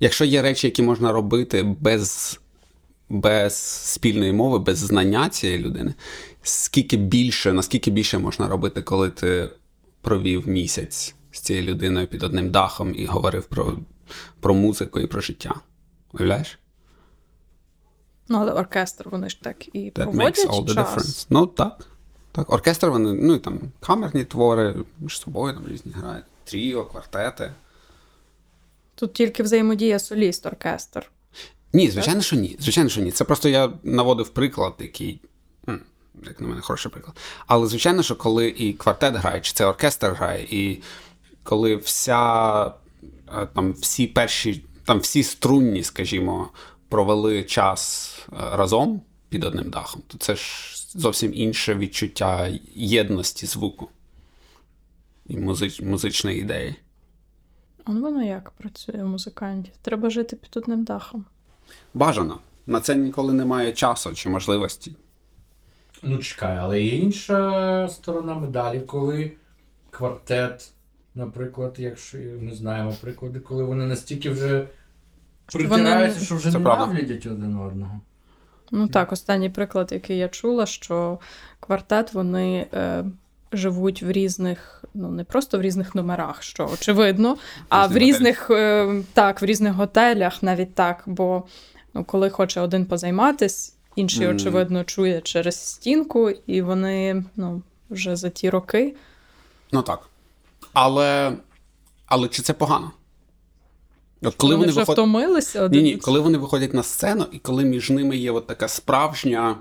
[0.00, 2.40] Якщо є речі, які можна робити без
[3.08, 3.56] без
[3.92, 5.94] спільної мови, без знання цієї людини,
[6.42, 9.50] скільки більше, наскільки більше можна робити, коли ти
[10.00, 13.78] провів місяць з цією людиною під одним дахом і говорив про,
[14.40, 15.54] про музику і про життя.
[16.12, 16.58] Уявляєш?
[18.28, 20.88] Ну, але оркестр, вони ж так і That проводять makes all the час.
[20.96, 21.26] difference.
[21.30, 21.86] Ну, так.
[22.32, 26.24] Так, оркестр, вони, ну і там камерні твори між собою там різні грають.
[26.44, 27.52] Тріо, квартети.
[28.94, 31.02] Тут тільки взаємодія соліст-оркестр.
[31.72, 32.56] Ні, звичайно, що ні.
[32.60, 33.10] Звичайно, що ні.
[33.10, 35.20] Це просто я наводив приклад, який,
[36.24, 37.16] як на мене, хороший приклад.
[37.46, 40.82] Але звичайно, що коли і квартет грає, чи це оркестр грає, і
[41.42, 42.72] коли вся е,
[43.54, 46.48] там всі перші, там всі струнні, скажімо,
[46.88, 53.88] провели час е, разом під одним дахом, то це ж зовсім інше відчуття єдності звуку
[55.26, 56.74] і музич, музичної ідеї.
[57.84, 59.72] А ну воно як працює у музикантів?
[59.82, 61.24] Треба жити під одним дахом.
[61.94, 62.38] Бажано.
[62.66, 64.92] На це ніколи немає часу чи можливості.
[66.02, 69.32] Ну, чекай, але є інша сторона медалі, коли
[69.90, 70.70] квартет,
[71.14, 74.66] наприклад, якщо ми знаємо приклади, коли вони настільки вже
[75.52, 76.86] притираються, що вже Це правда.
[76.86, 78.00] ненавидять один одного.
[78.70, 81.18] Ну так, останній приклад, який я чула, що
[81.60, 83.04] квартет вони е,
[83.52, 87.36] живуть в різних, ну не просто в різних номерах, що очевидно,
[87.68, 91.02] а в різних е, так, в різних готелях навіть так.
[91.06, 91.42] Бо
[91.94, 94.36] ну, коли хоче один позайматись, інший, Мгм.
[94.36, 98.94] очевидно, чує через стінку, і вони ну, вже за ті роки.
[99.72, 100.08] Ну так.
[100.72, 101.32] Але,
[102.06, 102.90] але чи це погано?
[104.22, 104.98] От коли вони вони вже виходять.
[104.98, 108.68] втомилися Ні, ні, коли вони виходять на сцену, і коли між ними є от така
[108.68, 109.56] справжня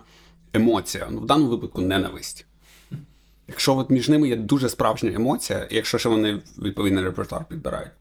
[0.54, 2.46] емоція, ну в даному випадку ненависть.
[3.48, 7.92] Якщо от між ними є дуже справжня емоція, і якщо ще вони відповідний репертуар підбирають,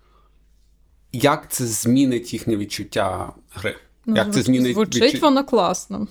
[1.12, 3.76] як це змінить їхнє відчуття гри?
[4.08, 6.06] Ну, як це змінить Звучить відчу- воно класно.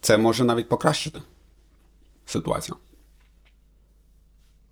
[0.00, 1.22] Це може навіть покращити
[2.26, 2.76] ситуацію.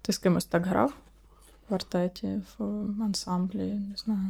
[0.03, 0.93] Ти з кимось так грав
[1.65, 2.65] в квартеті, в
[3.03, 4.29] ансамблі, не знаю.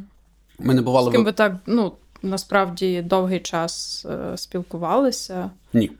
[0.59, 5.91] У мене бувало З ким ви так, ну, насправді довгий час е, спілкувалися, Ні.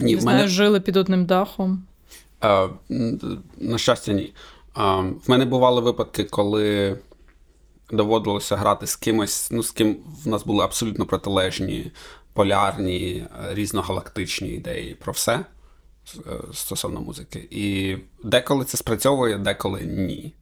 [0.00, 1.84] Ні, не в мене знаю, жили під одним дахом.
[2.44, 2.68] Е,
[3.58, 4.32] на щастя, ні.
[4.76, 6.98] Е, в мене бували випадки, коли
[7.90, 11.92] доводилося грати з кимось, ну, з ким в нас були абсолютно протилежні,
[12.32, 15.44] полярні, різногалактичні ідеї про все е,
[16.52, 17.48] стосовно музики.
[17.50, 20.34] І деколи це спрацьовує, деколи ні.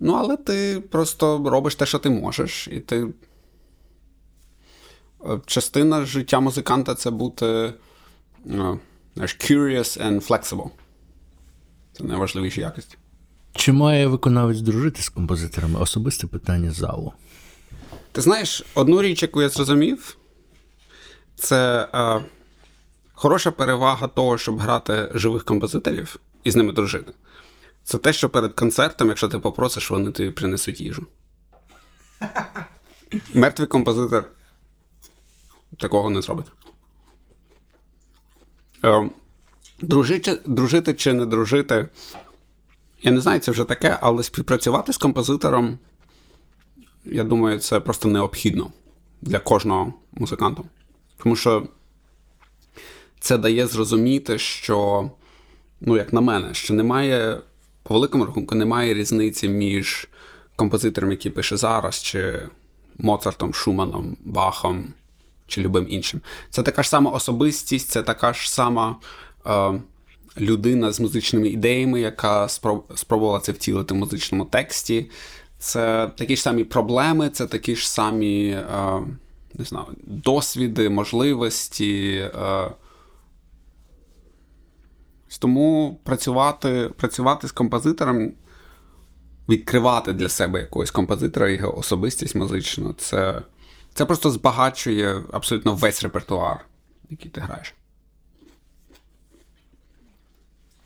[0.00, 3.06] Ну, але ти просто робиш те, що ти можеш, і ти.
[5.24, 7.74] Е, Частина життя музиканта це бути е,
[9.14, 10.70] знаєш, curious and flexible.
[11.92, 12.96] Це найважливіші якості.
[13.56, 15.80] Чи має виконавець дружити з композиторами?
[15.80, 17.12] Особисте питання залу.
[18.12, 20.16] Ти знаєш, одну річ, яку я зрозумів,
[21.36, 22.24] це е,
[23.12, 27.12] хороша перевага того, щоб грати живих композиторів і з ними дружити.
[27.84, 31.06] Це те, що перед концертом, якщо ти попросиш, вони тобі принесуть їжу.
[33.34, 34.24] Мертвий композитор
[35.78, 36.46] такого не зробить.
[38.84, 39.10] Е,
[39.80, 41.88] дружити, дружити чи не дружити,
[43.02, 45.78] я не знаю, це вже таке, але співпрацювати з композитором
[47.06, 48.72] я думаю, це просто необхідно
[49.22, 50.62] для кожного музиканта.
[51.22, 51.68] Тому що
[53.20, 55.10] це дає зрозуміти, що,
[55.80, 57.40] ну, як на мене, що немає,
[57.82, 60.08] по великому рахунку, немає різниці між
[60.56, 62.48] композитором, який пише зараз, чи
[62.98, 64.84] Моцартом, Шуманом, Бахом,
[65.46, 66.20] чи любим іншим.
[66.50, 68.96] Це така ж сама особистість, це така ж сама
[69.46, 69.80] е,
[70.38, 72.48] людина з музичними ідеями, яка
[72.94, 75.10] спробувала це втілити в музичному тексті.
[75.58, 79.00] Це такі ж самі проблеми, це такі ж самі е,
[79.54, 82.30] не знаю, досвіди, можливості.
[82.34, 82.70] Е,
[85.38, 88.32] тому працювати, працювати з композитором,
[89.48, 93.42] відкривати для себе якогось композитора, його особистість музичну, це,
[93.94, 96.66] це просто збагачує абсолютно весь репертуар,
[97.10, 97.74] який ти граєш.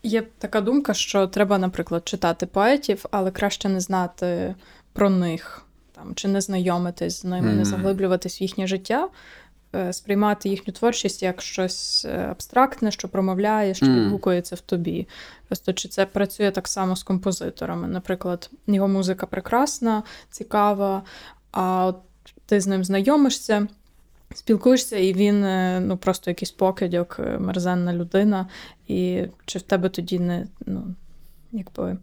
[0.03, 4.55] Є така думка, що треба, наприклад, читати поетів, але краще не знати
[4.93, 9.09] про них, там, чи не знайомитись з ними, не заглиблюватись в їхнє життя,
[9.75, 15.09] е, сприймати їхню творчість як щось е, абстрактне, що промовляє, що відгукується в тобі.
[15.49, 17.89] Просто чи це працює так само з композиторами?
[17.89, 21.03] Наприклад, його музика прекрасна, цікава,
[21.53, 21.97] а от
[22.47, 23.67] ти з ним знайомишся.
[24.35, 28.49] Спілкуєшся, і він е, ну просто якийсь покидьок, е, мерзенна людина.
[28.89, 30.95] І чи в тебе тоді не ну,
[31.53, 31.97] якби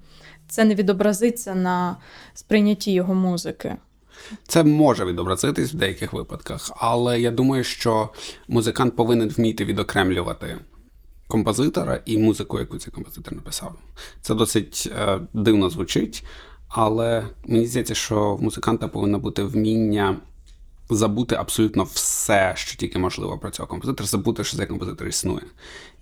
[0.48, 1.98] це не відобразиться на
[2.34, 3.76] сприйнятті його музики?
[4.48, 8.10] Це може відобразитись в деяких випадках, але я думаю, що
[8.48, 10.58] музикант повинен вміти відокремлювати
[11.28, 13.76] композитора і музику, яку цей композитор написав.
[14.22, 16.26] Це досить е, дивно звучить,
[16.68, 20.18] але мені здається, що в музиканта повинно бути вміння
[20.90, 25.44] забути абсолютно все, що тільки можливо про цього композитора, забути, що цей композитор існує.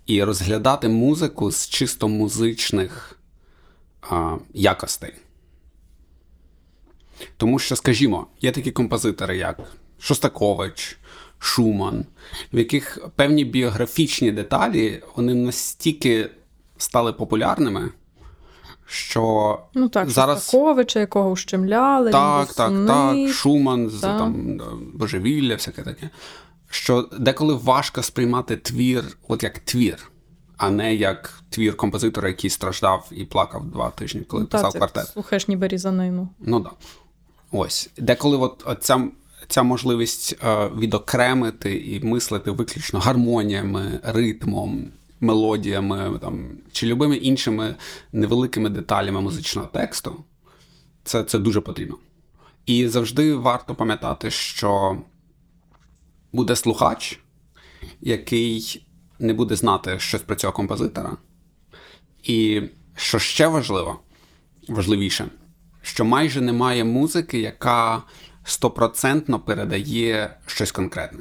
[0.06, 3.20] І розглядати музику з чисто музичних
[4.02, 5.14] а, якостей.
[7.38, 9.60] Тому що, скажімо, є такі композитори, як
[10.00, 10.98] Шостакович,
[11.40, 12.06] Шуман,
[12.54, 16.30] в яких певні біографічні деталі вони настільки
[16.78, 17.92] стали популярними,
[18.86, 23.26] що Ну так, зараз Шостаковича, якого ущемляли, так, так, сумний.
[23.28, 24.18] так, Шуман, Так.
[24.20, 24.62] там
[24.94, 26.10] божевілля, всяке таке.
[26.70, 30.12] Що деколи важко сприймати твір, от як твір,
[30.58, 34.78] а не як твір композитора, який страждав і плакав два тижні, коли Ну, писав це
[34.78, 35.08] квартет.
[35.08, 36.30] слухаєш ніби різанину.
[36.40, 36.72] Ну так.
[36.74, 37.58] Да.
[37.60, 37.90] Ось.
[37.98, 39.08] Деколи от, от ця,
[39.48, 44.86] ця можливість е, відокремити і мислити виключно гармоніями, ритмом,
[45.20, 47.76] мелодіями там, чи любими іншими
[48.12, 50.24] невеликими деталями музичного тексту,
[51.04, 51.98] це, це дуже потрібно.
[52.66, 54.98] І завжди варто пам'ятати, що
[56.34, 57.20] буде слухач,
[58.02, 58.86] який
[59.20, 61.18] не буде знати щось про цього композитора.
[62.24, 62.62] І
[62.96, 64.00] що ще важливо,
[64.68, 65.26] важливіше,
[65.82, 68.04] що майже немає музики, яка
[68.44, 71.20] стопроцентно передає щось конкретне.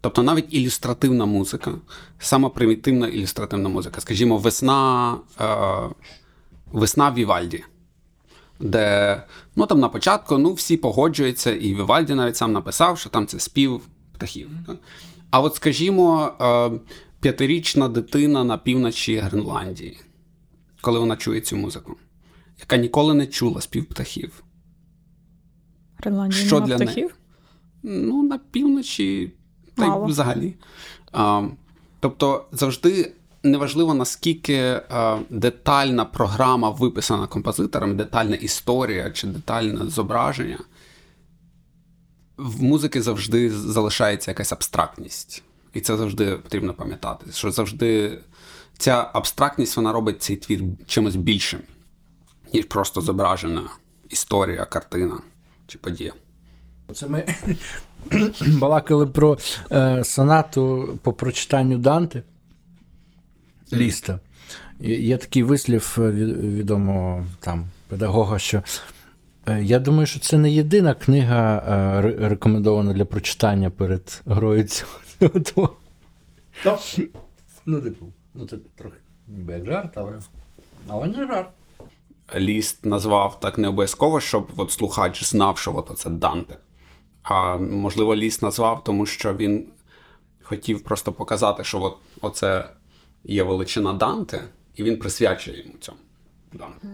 [0.00, 1.74] Тобто навіть ілюстративна музика,
[2.18, 5.94] сама примітивна ілюстративна музика, скажімо, весна, е,
[6.72, 7.64] весна Вівальді,
[8.60, 9.22] де
[9.56, 13.40] ну, там на початку ну, всі погоджуються, і Вівальді навіть сам написав, що там це
[13.40, 13.80] спів
[14.14, 14.50] птахів.
[14.66, 14.76] так.
[15.30, 16.70] А от, скажімо, е,
[17.20, 20.00] п'ятирічна дитина на півночі Гренландії,
[20.80, 21.96] коли вона чує цю музику,
[22.60, 24.42] яка ніколи не чула спів птахів.
[25.96, 26.90] Гренландії Що для неї?
[26.90, 27.14] птахів.
[27.82, 29.32] Ну, на півночі,
[29.78, 30.54] та й взагалі.
[31.12, 31.42] А,
[32.00, 33.12] тобто завжди
[33.42, 40.58] неважливо, наскільки а, детальна програма виписана композитором, детальна історія чи детальне зображення.
[42.36, 45.42] В музики завжди залишається якась абстрактність.
[45.74, 47.32] І це завжди потрібно пам'ятати.
[47.32, 48.18] Що завжди
[48.78, 51.60] ця абстрактність вона робить цей твір чимось більшим,
[52.54, 53.62] ніж просто зображена
[54.08, 55.20] історія, картина
[55.66, 56.12] чи подія.
[56.94, 57.34] Це ми
[58.46, 59.38] балакали про
[59.72, 62.22] е, сонату по прочитанню Данте
[63.72, 64.20] Ліста.
[64.80, 68.62] Є такий вислів е, відомого там педагога, що
[69.46, 74.92] е, я думаю, що це не єдина книга е, рекомендована для прочитання перед грою цього.
[77.66, 78.96] Ну, типу, ну це трохи
[79.28, 80.12] ніби як жарт, але,
[80.88, 81.48] але не жарт.
[82.36, 86.56] Ліст назвав так не обов'язково, щоб от слухач знав, що от це Данте.
[87.28, 89.66] А можливо, ліст назвав, тому що він
[90.42, 92.68] хотів просто показати, що от оце
[93.24, 95.98] є величина Данте, і він присвячує йому цьому.
[96.52, 96.88] Данте.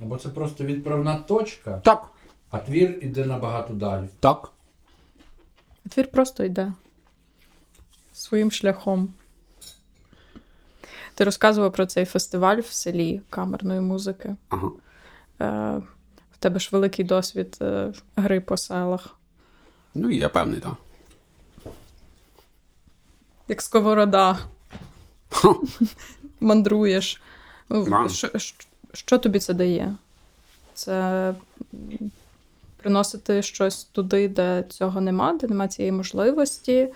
[0.00, 2.10] Або це просто відправна точка, Так.
[2.50, 4.08] а твір іде набагато далі.
[4.20, 4.50] Так.
[5.88, 6.72] Твір просто йде
[8.12, 9.14] своїм шляхом.
[11.14, 14.36] Ти розказував про цей фестиваль в селі камерної музики.
[14.48, 14.70] Ага.
[15.40, 15.82] Е,
[16.40, 19.16] тебе ж великий досвід е, гри по селах.
[19.94, 20.74] Ну, я певний, так.
[23.48, 24.38] Як сковорода.
[26.40, 27.22] Мандруєш.
[28.08, 28.54] Що, що,
[28.92, 29.94] що тобі це дає?
[30.74, 31.34] Це
[32.76, 36.88] приносити щось туди, де цього нема, де нема цієї можливості,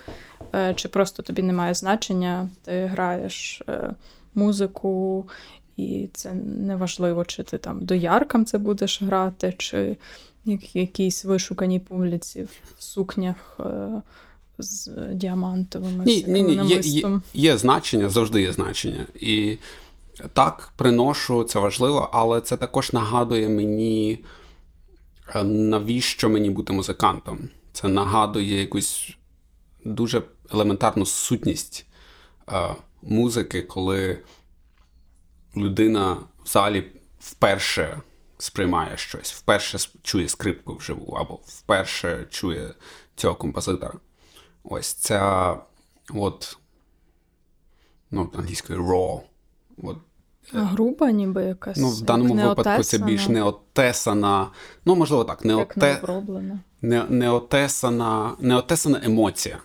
[0.55, 3.91] е, чи просто тобі немає значення, ти граєш е,
[4.35, 5.25] музику,
[5.77, 9.97] і це неважливо, чи ти там дояркам це будеш грати, чи
[10.45, 14.03] як якійсь вишуканій публіці в сукнях е,
[14.59, 19.07] з діамантовими Ні, ні, ні, є, є, є значення, завжди є значення.
[19.15, 19.59] І
[20.33, 24.25] так, приношу, це важливо, але це також нагадує мені,
[25.35, 27.49] е, навіщо мені бути музикантом.
[27.73, 29.17] Це нагадує якусь
[29.85, 30.23] дуже
[30.53, 31.87] елементарну сутність
[32.53, 34.19] е, музики, коли
[35.57, 36.85] людина в залі
[37.21, 38.01] вперше
[38.39, 42.75] сприймає щось, вперше чує скрипку вживу, або вперше чує
[43.17, 43.95] цього композитора.
[44.65, 45.57] Ось ця
[46.11, 46.59] от,
[48.11, 49.21] ну, англійською raw.
[49.83, 49.97] От,
[50.53, 51.77] груба ніби якась.
[51.77, 54.51] ну, в даному як випадку це більш неотесана,
[54.85, 56.01] ну, можливо так, неоте,
[56.83, 59.59] не, неотесана, неотесана емоція.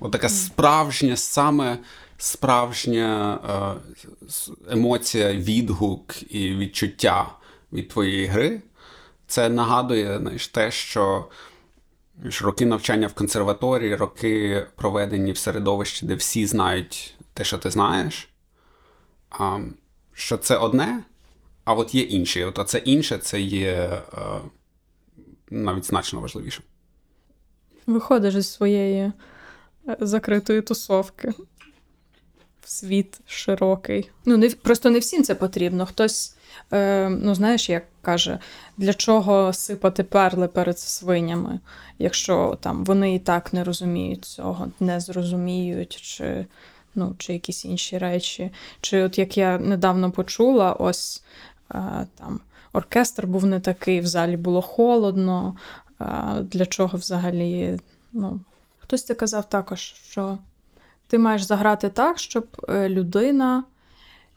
[0.00, 1.78] От така справжня, саме
[2.18, 4.04] справжня е,
[4.70, 7.30] емоція, відгук і відчуття
[7.72, 8.62] від твоєї гри.
[9.26, 11.28] Це нагадує знаєш, те, що
[12.40, 18.28] роки навчання в консерваторії, роки проведені в середовищі, де всі знають те, що ти знаєш,
[20.12, 21.04] що це одне,
[21.64, 22.46] а от є інше.
[22.46, 24.00] От це інше це є е,
[25.50, 26.62] навіть значно важливіше.
[27.86, 29.12] Виходиш зі своєї
[29.88, 31.32] е, закритої тусовки
[32.64, 34.10] в світ широкий.
[34.24, 35.86] Ну, не, просто не всім це потрібно.
[35.86, 36.36] Хтось,
[36.72, 38.38] е, ну знаєш, як каже,
[38.76, 41.60] для чого сипати перли перед свинями,
[41.98, 46.46] якщо там вони і так не розуміють цього, не зрозуміють, чи,
[46.94, 48.50] ну, чи якісь інші речі.
[48.80, 51.22] Чи от як я недавно почула, ось
[51.74, 52.40] е, там
[52.72, 55.56] оркестр був не такий, в залі було холодно.
[55.98, 57.78] А, Для чого взагалі?
[58.12, 58.40] Ну,
[58.78, 60.38] хтось це казав також, що
[61.14, 63.64] ти маєш заграти так, щоб е, людина,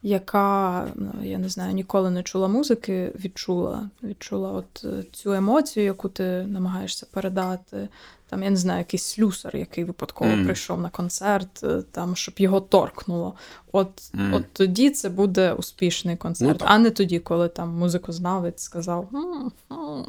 [0.04, 5.86] яка, ну, я не знаю, ніколи не чула музики, відчула, відчула от е, цю емоцію,
[5.86, 7.90] яку ти намагаєшся передати.
[8.30, 10.46] Там, я не знаю, якийсь слюсар, який випадково Мгм.
[10.46, 13.34] прийшов на концерт, е, там, щоб його торкнуло.
[13.72, 14.34] От, Мгм.
[14.34, 19.52] от тоді це буде успішний концерт, Ну, а не тоді, коли там музикознавець сказав: «М,
[19.72, 20.06] м,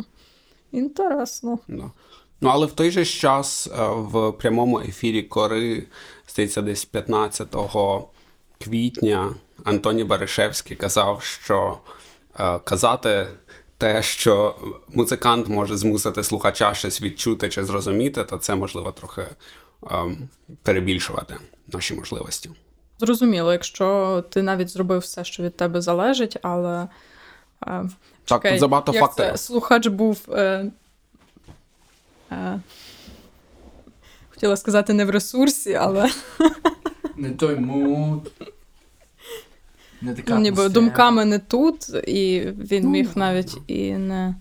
[0.72, 1.58] інтересно.
[1.68, 1.90] Да.
[2.40, 5.84] Ну, але в той же час е, в прямому ефірі Кори,
[6.28, 7.56] здається, десь 15
[8.64, 9.34] квітня
[9.64, 11.78] Антоній Баришевський казав, що
[12.40, 13.26] е, казати
[13.78, 14.54] те, що
[14.88, 19.96] музикант може змусити слухача щось відчути чи зрозуміти, то це можливо трохи е,
[20.62, 21.36] перебільшувати
[21.72, 22.50] наші можливості.
[22.98, 26.88] Зрозуміло, якщо ти навіть зробив все, що від тебе залежить, але.
[27.60, 27.86] Так,
[28.24, 29.30] чекай, тут забагато як факторів.
[29.30, 29.38] це?
[29.38, 30.20] Слухач був.
[32.32, 32.60] Е,
[34.30, 36.10] хотіла сказати не в ресурсі, але
[37.16, 38.32] Не той муд.
[40.02, 44.34] Не така ну, ніби думками не тут, і він Ну, міг навіть і не.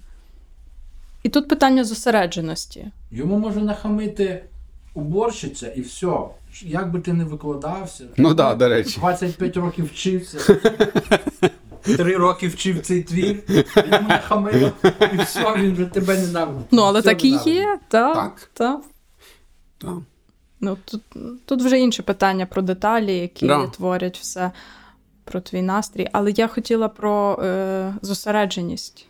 [1.23, 2.87] І тут питання зосередженості.
[3.11, 4.43] Йому може нахамити
[4.93, 6.17] уборщиця і все.
[6.61, 8.03] Як би ти не викладався.
[8.17, 8.99] Ну да, до речі.
[8.99, 10.59] 25 років вчився.
[11.81, 13.43] Три роки вчив цей твір,
[13.75, 14.71] йому нахамило,
[15.13, 16.65] і все, він вже тебе ненавидить.
[16.71, 17.53] Ну, але Все так і ненавидить.
[17.55, 18.15] є, так.
[18.15, 18.49] Так.
[18.53, 18.81] так.
[19.77, 19.97] Так.
[20.61, 21.01] Ну, тут,
[21.45, 23.67] тут вже інше питання про деталі, які Да.
[23.67, 24.51] творять все
[25.23, 26.09] про твій настрій.
[26.13, 29.05] Але я хотіла про е, зосередженість,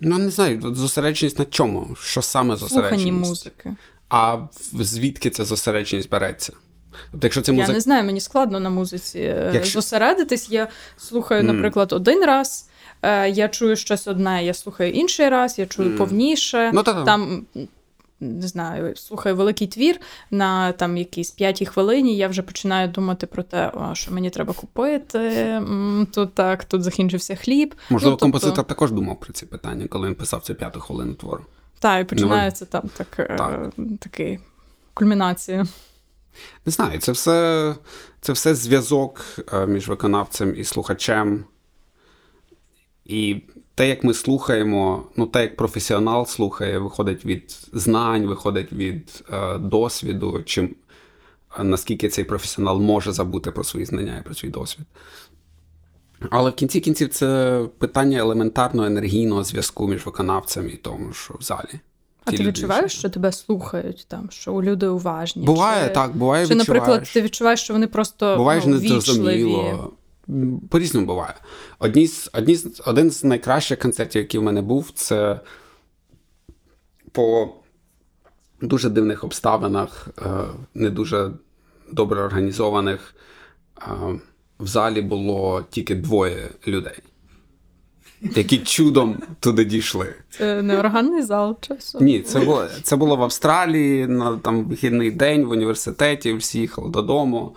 [0.00, 1.96] Ну, не знаю, зосередженість на чому?
[2.00, 3.28] Що саме зосередженість?
[3.28, 3.76] музики.
[4.08, 4.38] А
[4.74, 6.52] звідки ця зосередженість береться?
[7.10, 10.50] Тобто, якщо це Я не знаю, мені складно на музиці е, Якщо- зосередитись.
[10.50, 12.68] Я слухаю, наприклад, один раз.
[13.02, 15.98] е, Я чую щось одне, я слухаю інший раз, я чую Мгм.
[15.98, 16.70] повніше.
[16.74, 17.04] Ну, та-та.
[17.04, 17.46] Там,
[18.20, 19.96] не знаю, слухаю великий твір
[20.30, 25.60] на там якійсь п'ятій хвилині, я вже починаю думати про те, що мені треба купити.
[26.14, 27.74] Тут так, тут закінчився хліб.
[27.90, 31.14] Можливо, ну, тобто- композитор також думав про ці питання, коли він писав цю п'яту хвилину
[31.14, 31.44] твору.
[31.78, 33.70] Так, і починається там так, е,
[34.00, 34.38] такий
[34.94, 35.66] кульмінація.
[36.66, 37.74] Не знаю, це все,
[38.20, 39.20] це все зв'язок
[39.52, 41.44] е, між виконавцем і слухачем.
[43.04, 43.42] І
[43.74, 49.58] те, як ми слухаємо, ну те, як професіонал слухає, виходить від знань, виходить від е,
[49.58, 50.74] досвіду, чим
[51.58, 54.86] е, наскільки цей професіонал може забути про свої знання і про свій досвід.
[56.30, 61.42] Але в кінці кінців це питання елементарного енергійного зв'язку між виконавцем і тому, що в
[61.42, 61.80] залі.
[62.28, 65.44] А ти люди, відчуваєш, що- тебе слухають, там, що люди уважні?
[65.44, 69.92] Буває чи, так, буває Чи, наприклад, ти відчуваєш, що вони просто Буває ну, незрозуміло.
[70.70, 71.34] По-різному буває.
[71.78, 75.40] Одні з, одні з, один з найкращих концертів, який в мене був, це
[77.12, 77.48] по
[78.62, 80.24] дуже дивних обставинах, е,
[80.74, 81.30] не дуже
[81.92, 83.14] добре організованих.
[83.82, 83.84] Е,
[84.60, 86.98] В залі було тільки двоє людей,
[88.22, 90.14] які чудом туди дійшли.
[90.30, 91.98] Це не органний зал часу.
[92.00, 96.32] Ні, це було, це було в Австралії на там вихідний день в університеті.
[96.32, 97.56] Всі їхали додому.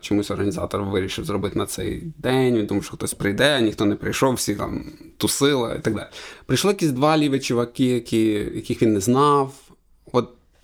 [0.00, 2.56] Чомусь організатор вирішив зробити на цей день.
[2.58, 4.84] Він думав, що хтось прийде, ніхто не прийшов, всі там
[5.16, 6.06] тусили і так далі.
[6.46, 9.54] Прийшли якісь два ліві чуваки, які, яких він не знав.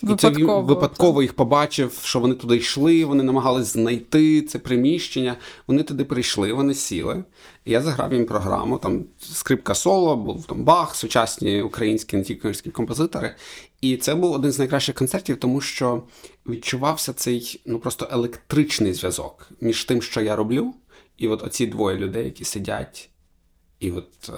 [0.02, 4.58] От і це Випадково, випадково їх побачив, що вони туди йшли, вони намагались знайти це
[4.58, 5.36] приміщення.
[5.66, 7.24] Вони туди прийшли, вони сіли.
[7.64, 8.78] І я заграв їм програму.
[8.78, 13.34] Там скрипка соло, був там Бах, сучасні українські українські композитори.
[13.80, 16.02] І це був один з найкращих концертів, тому що
[16.46, 20.74] відчувався цей ну просто електричний зв'язок між тим, що я роблю,
[21.16, 23.10] і от оці двоє людей, які сидять
[23.80, 24.32] і от е,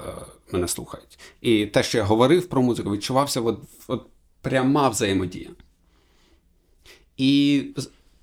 [0.53, 1.19] мене слухають.
[1.41, 3.59] І те, що я говорив про музику, відчувався от,
[3.89, 4.07] от
[4.41, 5.51] пряма взаємодія.
[7.17, 7.65] І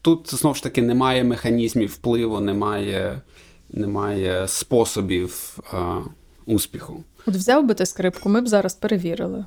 [0.01, 3.21] тут знову ж таки немає механізмів впливу, немає,
[3.69, 5.77] немає способів е,
[6.45, 7.03] успіху.
[7.25, 9.45] От взяв би ти скрипку, ми б зараз перевірили.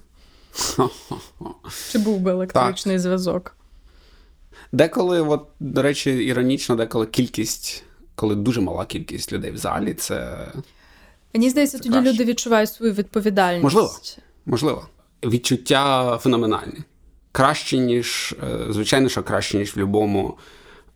[1.93, 3.57] Чи був би електричний зв'язок?
[4.73, 10.47] Деколи, от, до речі, іронічно, деколи кількість, коли дуже мала кількість людей в залі, це
[11.35, 12.13] Мені здається, тоді краще.
[12.13, 13.63] люди відчувають свою відповідальність.
[13.63, 13.91] Можливо.
[14.47, 14.89] можливо.
[15.25, 16.79] Відчуття феноменальні.
[17.33, 20.39] Краще, ніж, е, звичайно, що краще, ніж в будь-якому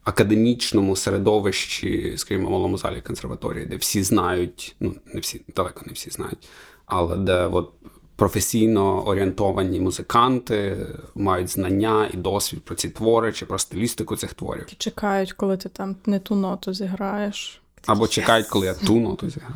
[0.05, 6.11] академічному середовищі, скажімо, малому залі консерваторії, де всі знають, ну, не всі, далеко не всі
[6.11, 6.49] знають,
[6.87, 7.73] але де от,
[8.17, 14.61] професійно орієнтовані музиканти мають знання і досвід про ці твори чи про стилістику цих творів.
[14.61, 17.61] Які чекають, коли ти там не ту ноту зіграєш.
[17.87, 19.55] Або чекають, коли я ту ноту зіграю.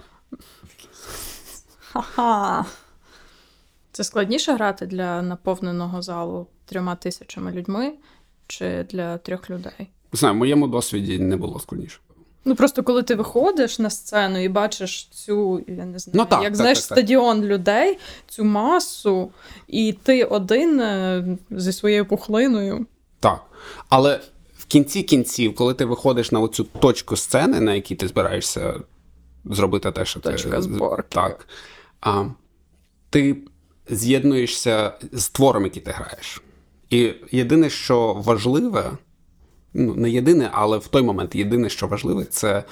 [1.93, 2.65] Ха-ха.
[3.99, 7.93] Це складніше грати для наповненого залу трьома тисячами людьми
[8.47, 9.89] чи для трьох людей?
[10.13, 11.99] Не знаю, в моєму досвіді не було складніше.
[12.45, 16.43] Ну просто коли ти виходиш на сцену і бачиш цю, я не знаю, Ну, так,
[16.43, 16.99] як так, знаєш, так, так.
[16.99, 19.31] стадіон людей, цю масу,
[19.67, 22.87] і ти один е, зі своєю пухлиною.
[23.21, 23.43] Так.
[23.89, 24.21] Але
[24.59, 28.75] в кінці кінців, коли ти виходиш на оцю точку сцени, на якій ти збираєшся
[29.45, 31.09] зробити те, що Точка ти зборки.
[31.09, 31.49] Так.
[32.01, 32.25] А,
[33.11, 33.37] ти
[33.91, 36.43] з'єднуєшся з твором, який ти граєш.
[36.91, 38.91] І єдине, що важливе,
[39.75, 42.65] ну, не єдине, але в той момент єдине, що важливе, це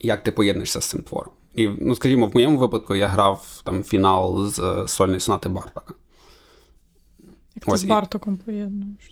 [0.00, 1.32] як ти поєднуєшся з цим твором.
[1.54, 5.94] І, ну, скажімо, в моєму випадку я грав там фінал з е, сольної сонати Бартака.
[7.54, 9.10] Як ти Ось з і- Бартоком поєднуєш.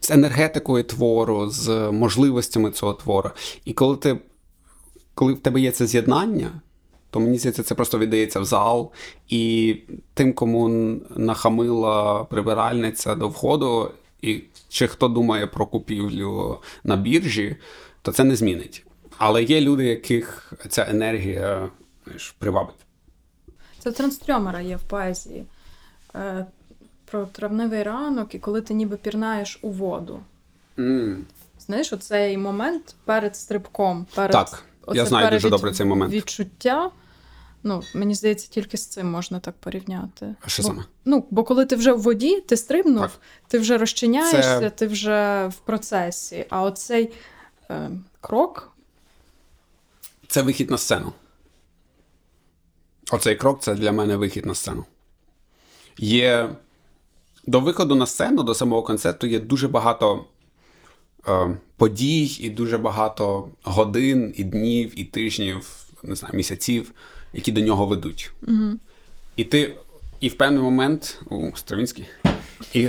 [0.00, 3.30] з енергетикою твору, з можливостями цього твору.
[3.64, 4.18] І коли ти,
[5.14, 6.50] коли в тебе є це з'єднання,
[7.10, 8.90] то мені здається, це просто віддається в зал.
[9.28, 9.76] І
[10.14, 10.68] тим, кому
[11.16, 13.90] нахамила прибиральниця до входу,
[14.22, 17.56] і чи хто думає про купівлю на біржі,
[18.02, 18.84] то це не змінить.
[19.18, 21.68] Але є люди, яких ця енергія
[22.04, 22.74] знаєш, привабить.
[23.78, 25.44] Це в Транстрьомера є в поезії.
[26.14, 26.46] Е,
[27.04, 30.20] про травневий ранок, і коли ти ніби пірнаєш у воду.
[30.78, 31.24] М,
[31.66, 36.12] Знаєш, оцей момент перед стрибком, перед Так, я знаю дуже перед добре цей момент.
[36.12, 36.90] Відчуття.
[37.62, 40.34] Ну, мені здається, тільки з цим можна так порівняти.
[40.40, 40.84] А що бо, саме?
[41.04, 43.20] Ну, бо коли ти вже в воді, ти стрибнув, Так.
[43.48, 46.46] ти вже розчиняєшся, Це- ти вже в процесі.
[46.50, 47.12] А оцей
[47.70, 48.72] е, крок,
[50.28, 51.12] Це вихід на сцену.
[53.10, 54.84] Оцей крок це для мене вихід на сцену.
[55.98, 56.50] Є
[57.46, 60.24] до виходу на сцену, до самого концерту є дуже багато
[61.76, 65.70] подій і дуже багато годин, і днів, і тижнів,
[66.02, 66.92] не знаю, місяців,
[67.32, 68.30] які до нього ведуть.
[68.48, 68.72] Угу.
[69.36, 69.74] І ти,
[70.20, 72.06] і в певний момент, у Стравінський,
[72.74, 72.88] і,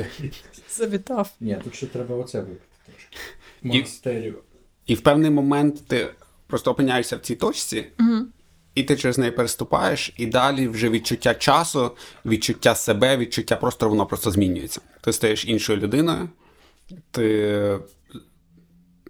[0.69, 1.29] завітав.
[1.39, 3.17] Ні, тут ще треба оце випити трошки.
[3.63, 3.83] І-
[4.85, 6.07] І в певний момент ти
[6.47, 7.85] просто опиняєшся в цій точці,
[8.75, 11.91] і ти через неї переступаєш, і далі вже відчуття часу,
[12.25, 14.81] відчуття себе, відчуття простору, воно просто змінюється.
[15.01, 16.29] Ти стаєш іншою людиною,
[17.11, 17.79] ти,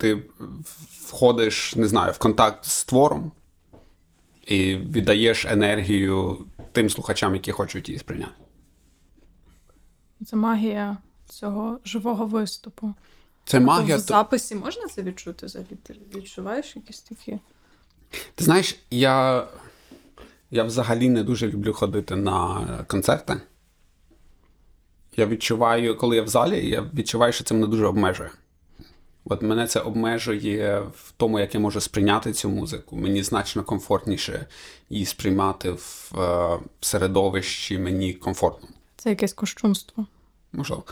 [0.01, 0.23] ти
[1.05, 3.31] входиш, не знаю, в контакт з твором
[4.47, 8.31] і віддаєш енергію тим слухачам, які хочуть її сприйняти.
[10.25, 10.97] Це магія
[11.29, 12.93] цього живого виступу.
[13.45, 13.97] Це магія.
[13.97, 15.77] В записі можна це відчути взагалі?
[15.83, 17.39] Ти відчуваєш якісь такі?
[18.35, 19.47] Ти знаєш, я,
[20.51, 23.41] я взагалі не дуже люблю ходити на концерти.
[25.17, 28.29] Я відчуваю, коли я в залі, я відчуваю, що це мене дуже обмежує.
[29.25, 32.95] От мене це обмежує в тому, як я можу сприйняти цю музику.
[32.95, 34.45] Мені значно комфортніше
[34.89, 38.69] її сприймати в е, середовищі, мені комфортно.
[38.97, 40.05] Це якесь кощунство.
[40.53, 40.83] Можливо.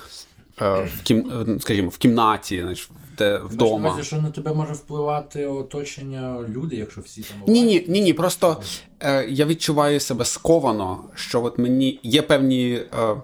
[0.61, 4.03] е, в кім, е, скажімо, в кімнаті, знаєш, де вдома.
[4.03, 8.13] Що на тебе може впливати оточення люди, якщо всі там Ні, ні, ні, ні.
[8.13, 8.61] Просто
[8.99, 12.81] е, я відчуваю себе сковано, що от мені є певні.
[12.99, 13.15] Е,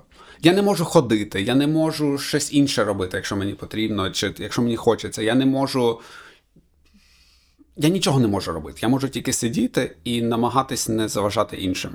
[0.46, 4.62] я не можу ходити, я не можу щось інше робити, якщо мені потрібно, чи якщо
[4.62, 5.22] мені хочеться.
[5.22, 6.00] Я не можу.
[7.78, 8.80] Я нічого не можу робити.
[8.82, 11.92] Я можу тільки сидіти і намагатись не заважати іншим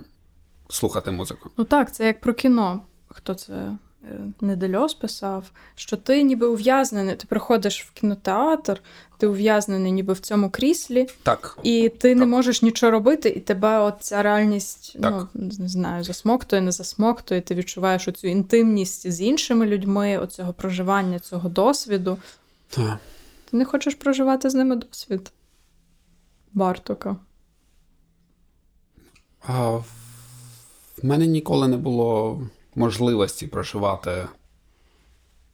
[0.68, 1.50] слухати музику.
[1.56, 2.80] Ну так, це як про кіно.
[3.08, 3.76] Хто це?
[4.04, 8.82] Е, Недельос писав, що ти ніби ув'язнений, ти приходиш в кінотеатр,
[9.18, 11.58] ти ув'язнений ніби в цьому кріслі, Так.
[11.62, 15.28] і ти не можеш нічого робити, і тебе от ця реальність, Так.
[15.34, 17.40] ну не знаю, засмоктує, не засмоктує.
[17.40, 22.18] Ти відчуваєш оцю інтимність з іншими людьми, оцього проживання, цього досвіду.
[22.68, 22.98] Так.
[23.50, 25.32] Ти не хочеш проживати з ними досвід.
[26.52, 27.16] Бартока.
[29.42, 29.84] А, в
[31.02, 32.40] мене ніколи не було
[32.80, 34.28] можливості проживати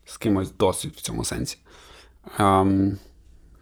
[0.05, 1.59] з кимось досвід в цьому сенсі.
[2.39, 2.99] Ем,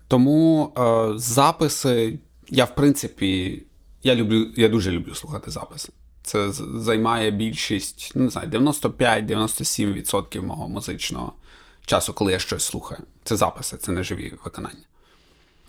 [0.09, 3.63] тому е, записи, я в принципі,
[4.03, 5.93] я люблю, я дуже люблю слухати записи.
[6.23, 11.33] Це займає більшість, ну, не знаю, 95-97% мого музичного
[11.87, 13.01] часу, коли я щось слухаю.
[13.25, 14.85] Це записи, це не живі виконання.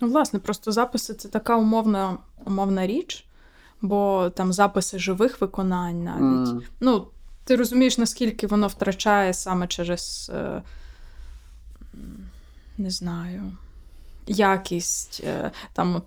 [0.00, 3.24] Ну, власне, просто записи це така умовна, умовна річ,
[3.82, 6.64] бо там записи живих виконань навіть.
[6.80, 7.06] Ну,
[7.46, 10.62] ти розумієш, наскільки воно втрачає саме через, е,
[12.78, 13.52] не знаю,
[14.26, 15.22] якість.
[15.26, 16.04] Е, там от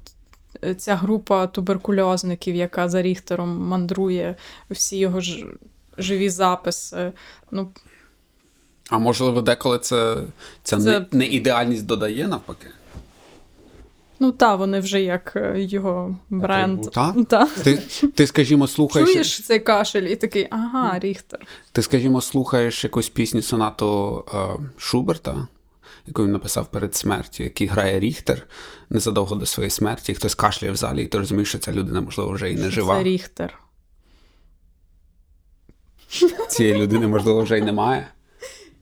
[0.63, 4.35] е, ця група туберкульозників, яка за Ріхтером мандрує
[4.71, 5.45] всі його ж,
[5.97, 7.11] живі записи.
[7.51, 7.71] Ну,
[8.89, 10.17] А можливо, деколи це,
[10.63, 12.67] це, Це- Не, не ідеальність додає навпаки.
[14.20, 16.91] Ну та, вони вже як е, його бренд.
[16.91, 17.15] Так?
[17.30, 17.45] Та.
[17.45, 17.76] Ти,
[18.15, 19.11] ти, скажімо, слухаєш.
[19.11, 21.39] Чуєш цей кашель і такий, ага, Ріхтер.
[21.72, 24.38] Ти, скажімо, слухаєш якусь пісню сонату е,
[24.78, 25.47] Шуберта,
[26.07, 28.47] яку він написав перед смертю, який грає Ріхтер
[28.89, 32.01] незадовго до своєї смерті, і хтось кашляє в залі, і ти розумієш, що ця людина,
[32.01, 32.97] можливо, вже і не жива.
[32.97, 33.03] Це.
[33.03, 33.59] Ріхтер.
[36.49, 38.07] Цієї людини, можливо, вже й немає.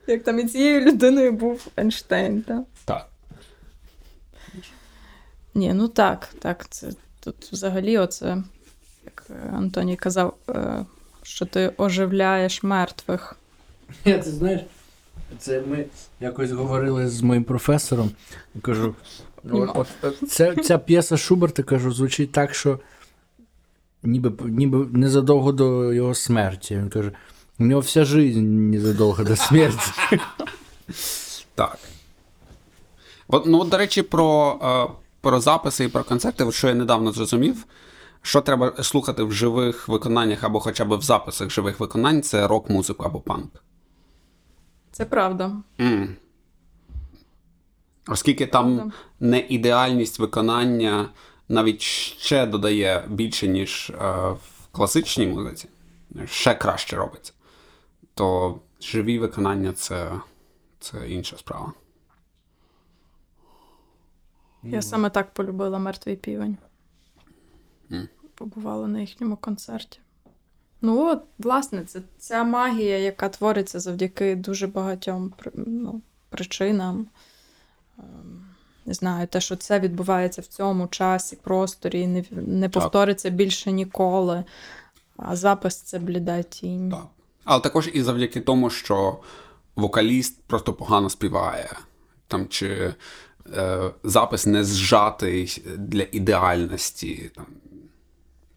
[0.08, 2.64] Як там і цією людиною був Ейнштейн, так?
[5.58, 6.70] Ні, ну так, так.
[6.70, 8.44] Це тут взагалі, оце,
[9.06, 10.86] як е, Антоній казав, е,
[11.24, 13.36] що ти оживляєш мертвих.
[14.06, 14.62] Я, ти знаєш,
[15.40, 15.86] це ми
[16.20, 18.12] якось говорили з моїм професором.
[18.56, 18.96] Я кажу,
[19.44, 19.72] Ну.
[19.76, 22.80] от, от, ця, ця п'єса Шуберта, кажу, звучить так, що
[24.04, 26.76] ніби, ніби незадовго до його смерті.
[26.76, 27.12] Він каже,
[27.60, 29.92] у нього вся життя незадовго до смерті.
[31.56, 31.80] Так.
[33.28, 36.74] От, ну, от, до речі, про, е, про записи і про концерти, от що я
[36.74, 37.66] недавно зрозумів,
[38.22, 43.04] що треба слухати в живих виконаннях або хоча б в записах живих виконань, це рок-музику
[43.04, 43.64] або панк.
[44.92, 45.52] Це правда.
[45.80, 46.16] М.
[48.08, 48.94] Оскільки там Правда.
[49.20, 51.10] неідеальність виконання
[51.50, 53.96] навіть ще додає більше, ніж е,
[54.30, 55.68] в класичній музиці,
[56.26, 57.34] ще краще робиться,
[58.14, 60.12] то живі виконання це,
[60.80, 61.74] це інша справа.
[64.72, 66.58] Я саме так полюбила мертвий півень.
[68.36, 70.00] Побувала на їхньому концерті.
[70.82, 77.08] Ну, от, власне, це ця магія, яка твориться завдяки дуже багатьом ну, причинам.
[78.00, 78.46] Ем,
[78.86, 84.44] Не знаю, те, що це відбувається в цьому часі, просторі, не, не повториться більше ніколи.
[85.18, 86.92] А запис це бліда тінь.
[86.92, 87.08] Так.
[87.44, 89.18] Але також і завдяки тому, що
[89.76, 91.70] вокаліст просто погано співає,
[92.28, 92.94] там, чи
[94.04, 97.46] запис не зжатий для ідеальності, там,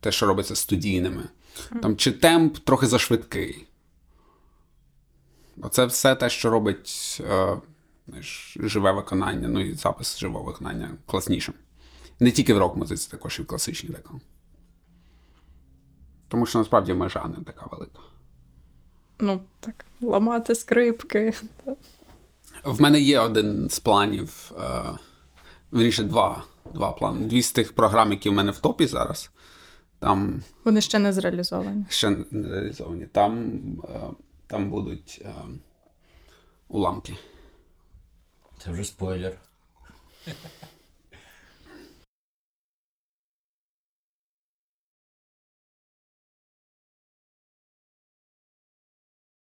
[0.00, 1.22] те, що робиться студійними,
[1.82, 3.66] там, чи темп трохи зашвидкий.
[5.62, 7.56] Оце все те, що робить е,
[8.08, 11.54] знаєш, живе виконання, ну і запис живого виконання класнішим.
[12.20, 14.20] Не тільки в рок-музиці, також і в класичній деколи.
[16.28, 17.98] Тому що насправді межа не така велика.
[19.18, 21.32] Ну, так, ламати скрипки.
[22.64, 24.82] В мене є один з планів, е,
[25.72, 26.44] вірніше, два,
[26.74, 27.26] два плани.
[27.26, 29.30] Дві з тих програм, які в мене в топі зараз.
[29.98, 31.84] Там Вони ще не зреалізовані.
[31.88, 33.06] ще не зреалізовані.
[33.06, 33.50] Там,
[33.84, 34.00] е,
[34.46, 35.34] там будуть е,
[36.68, 37.16] уламки.
[38.64, 39.38] Це вже спойлер.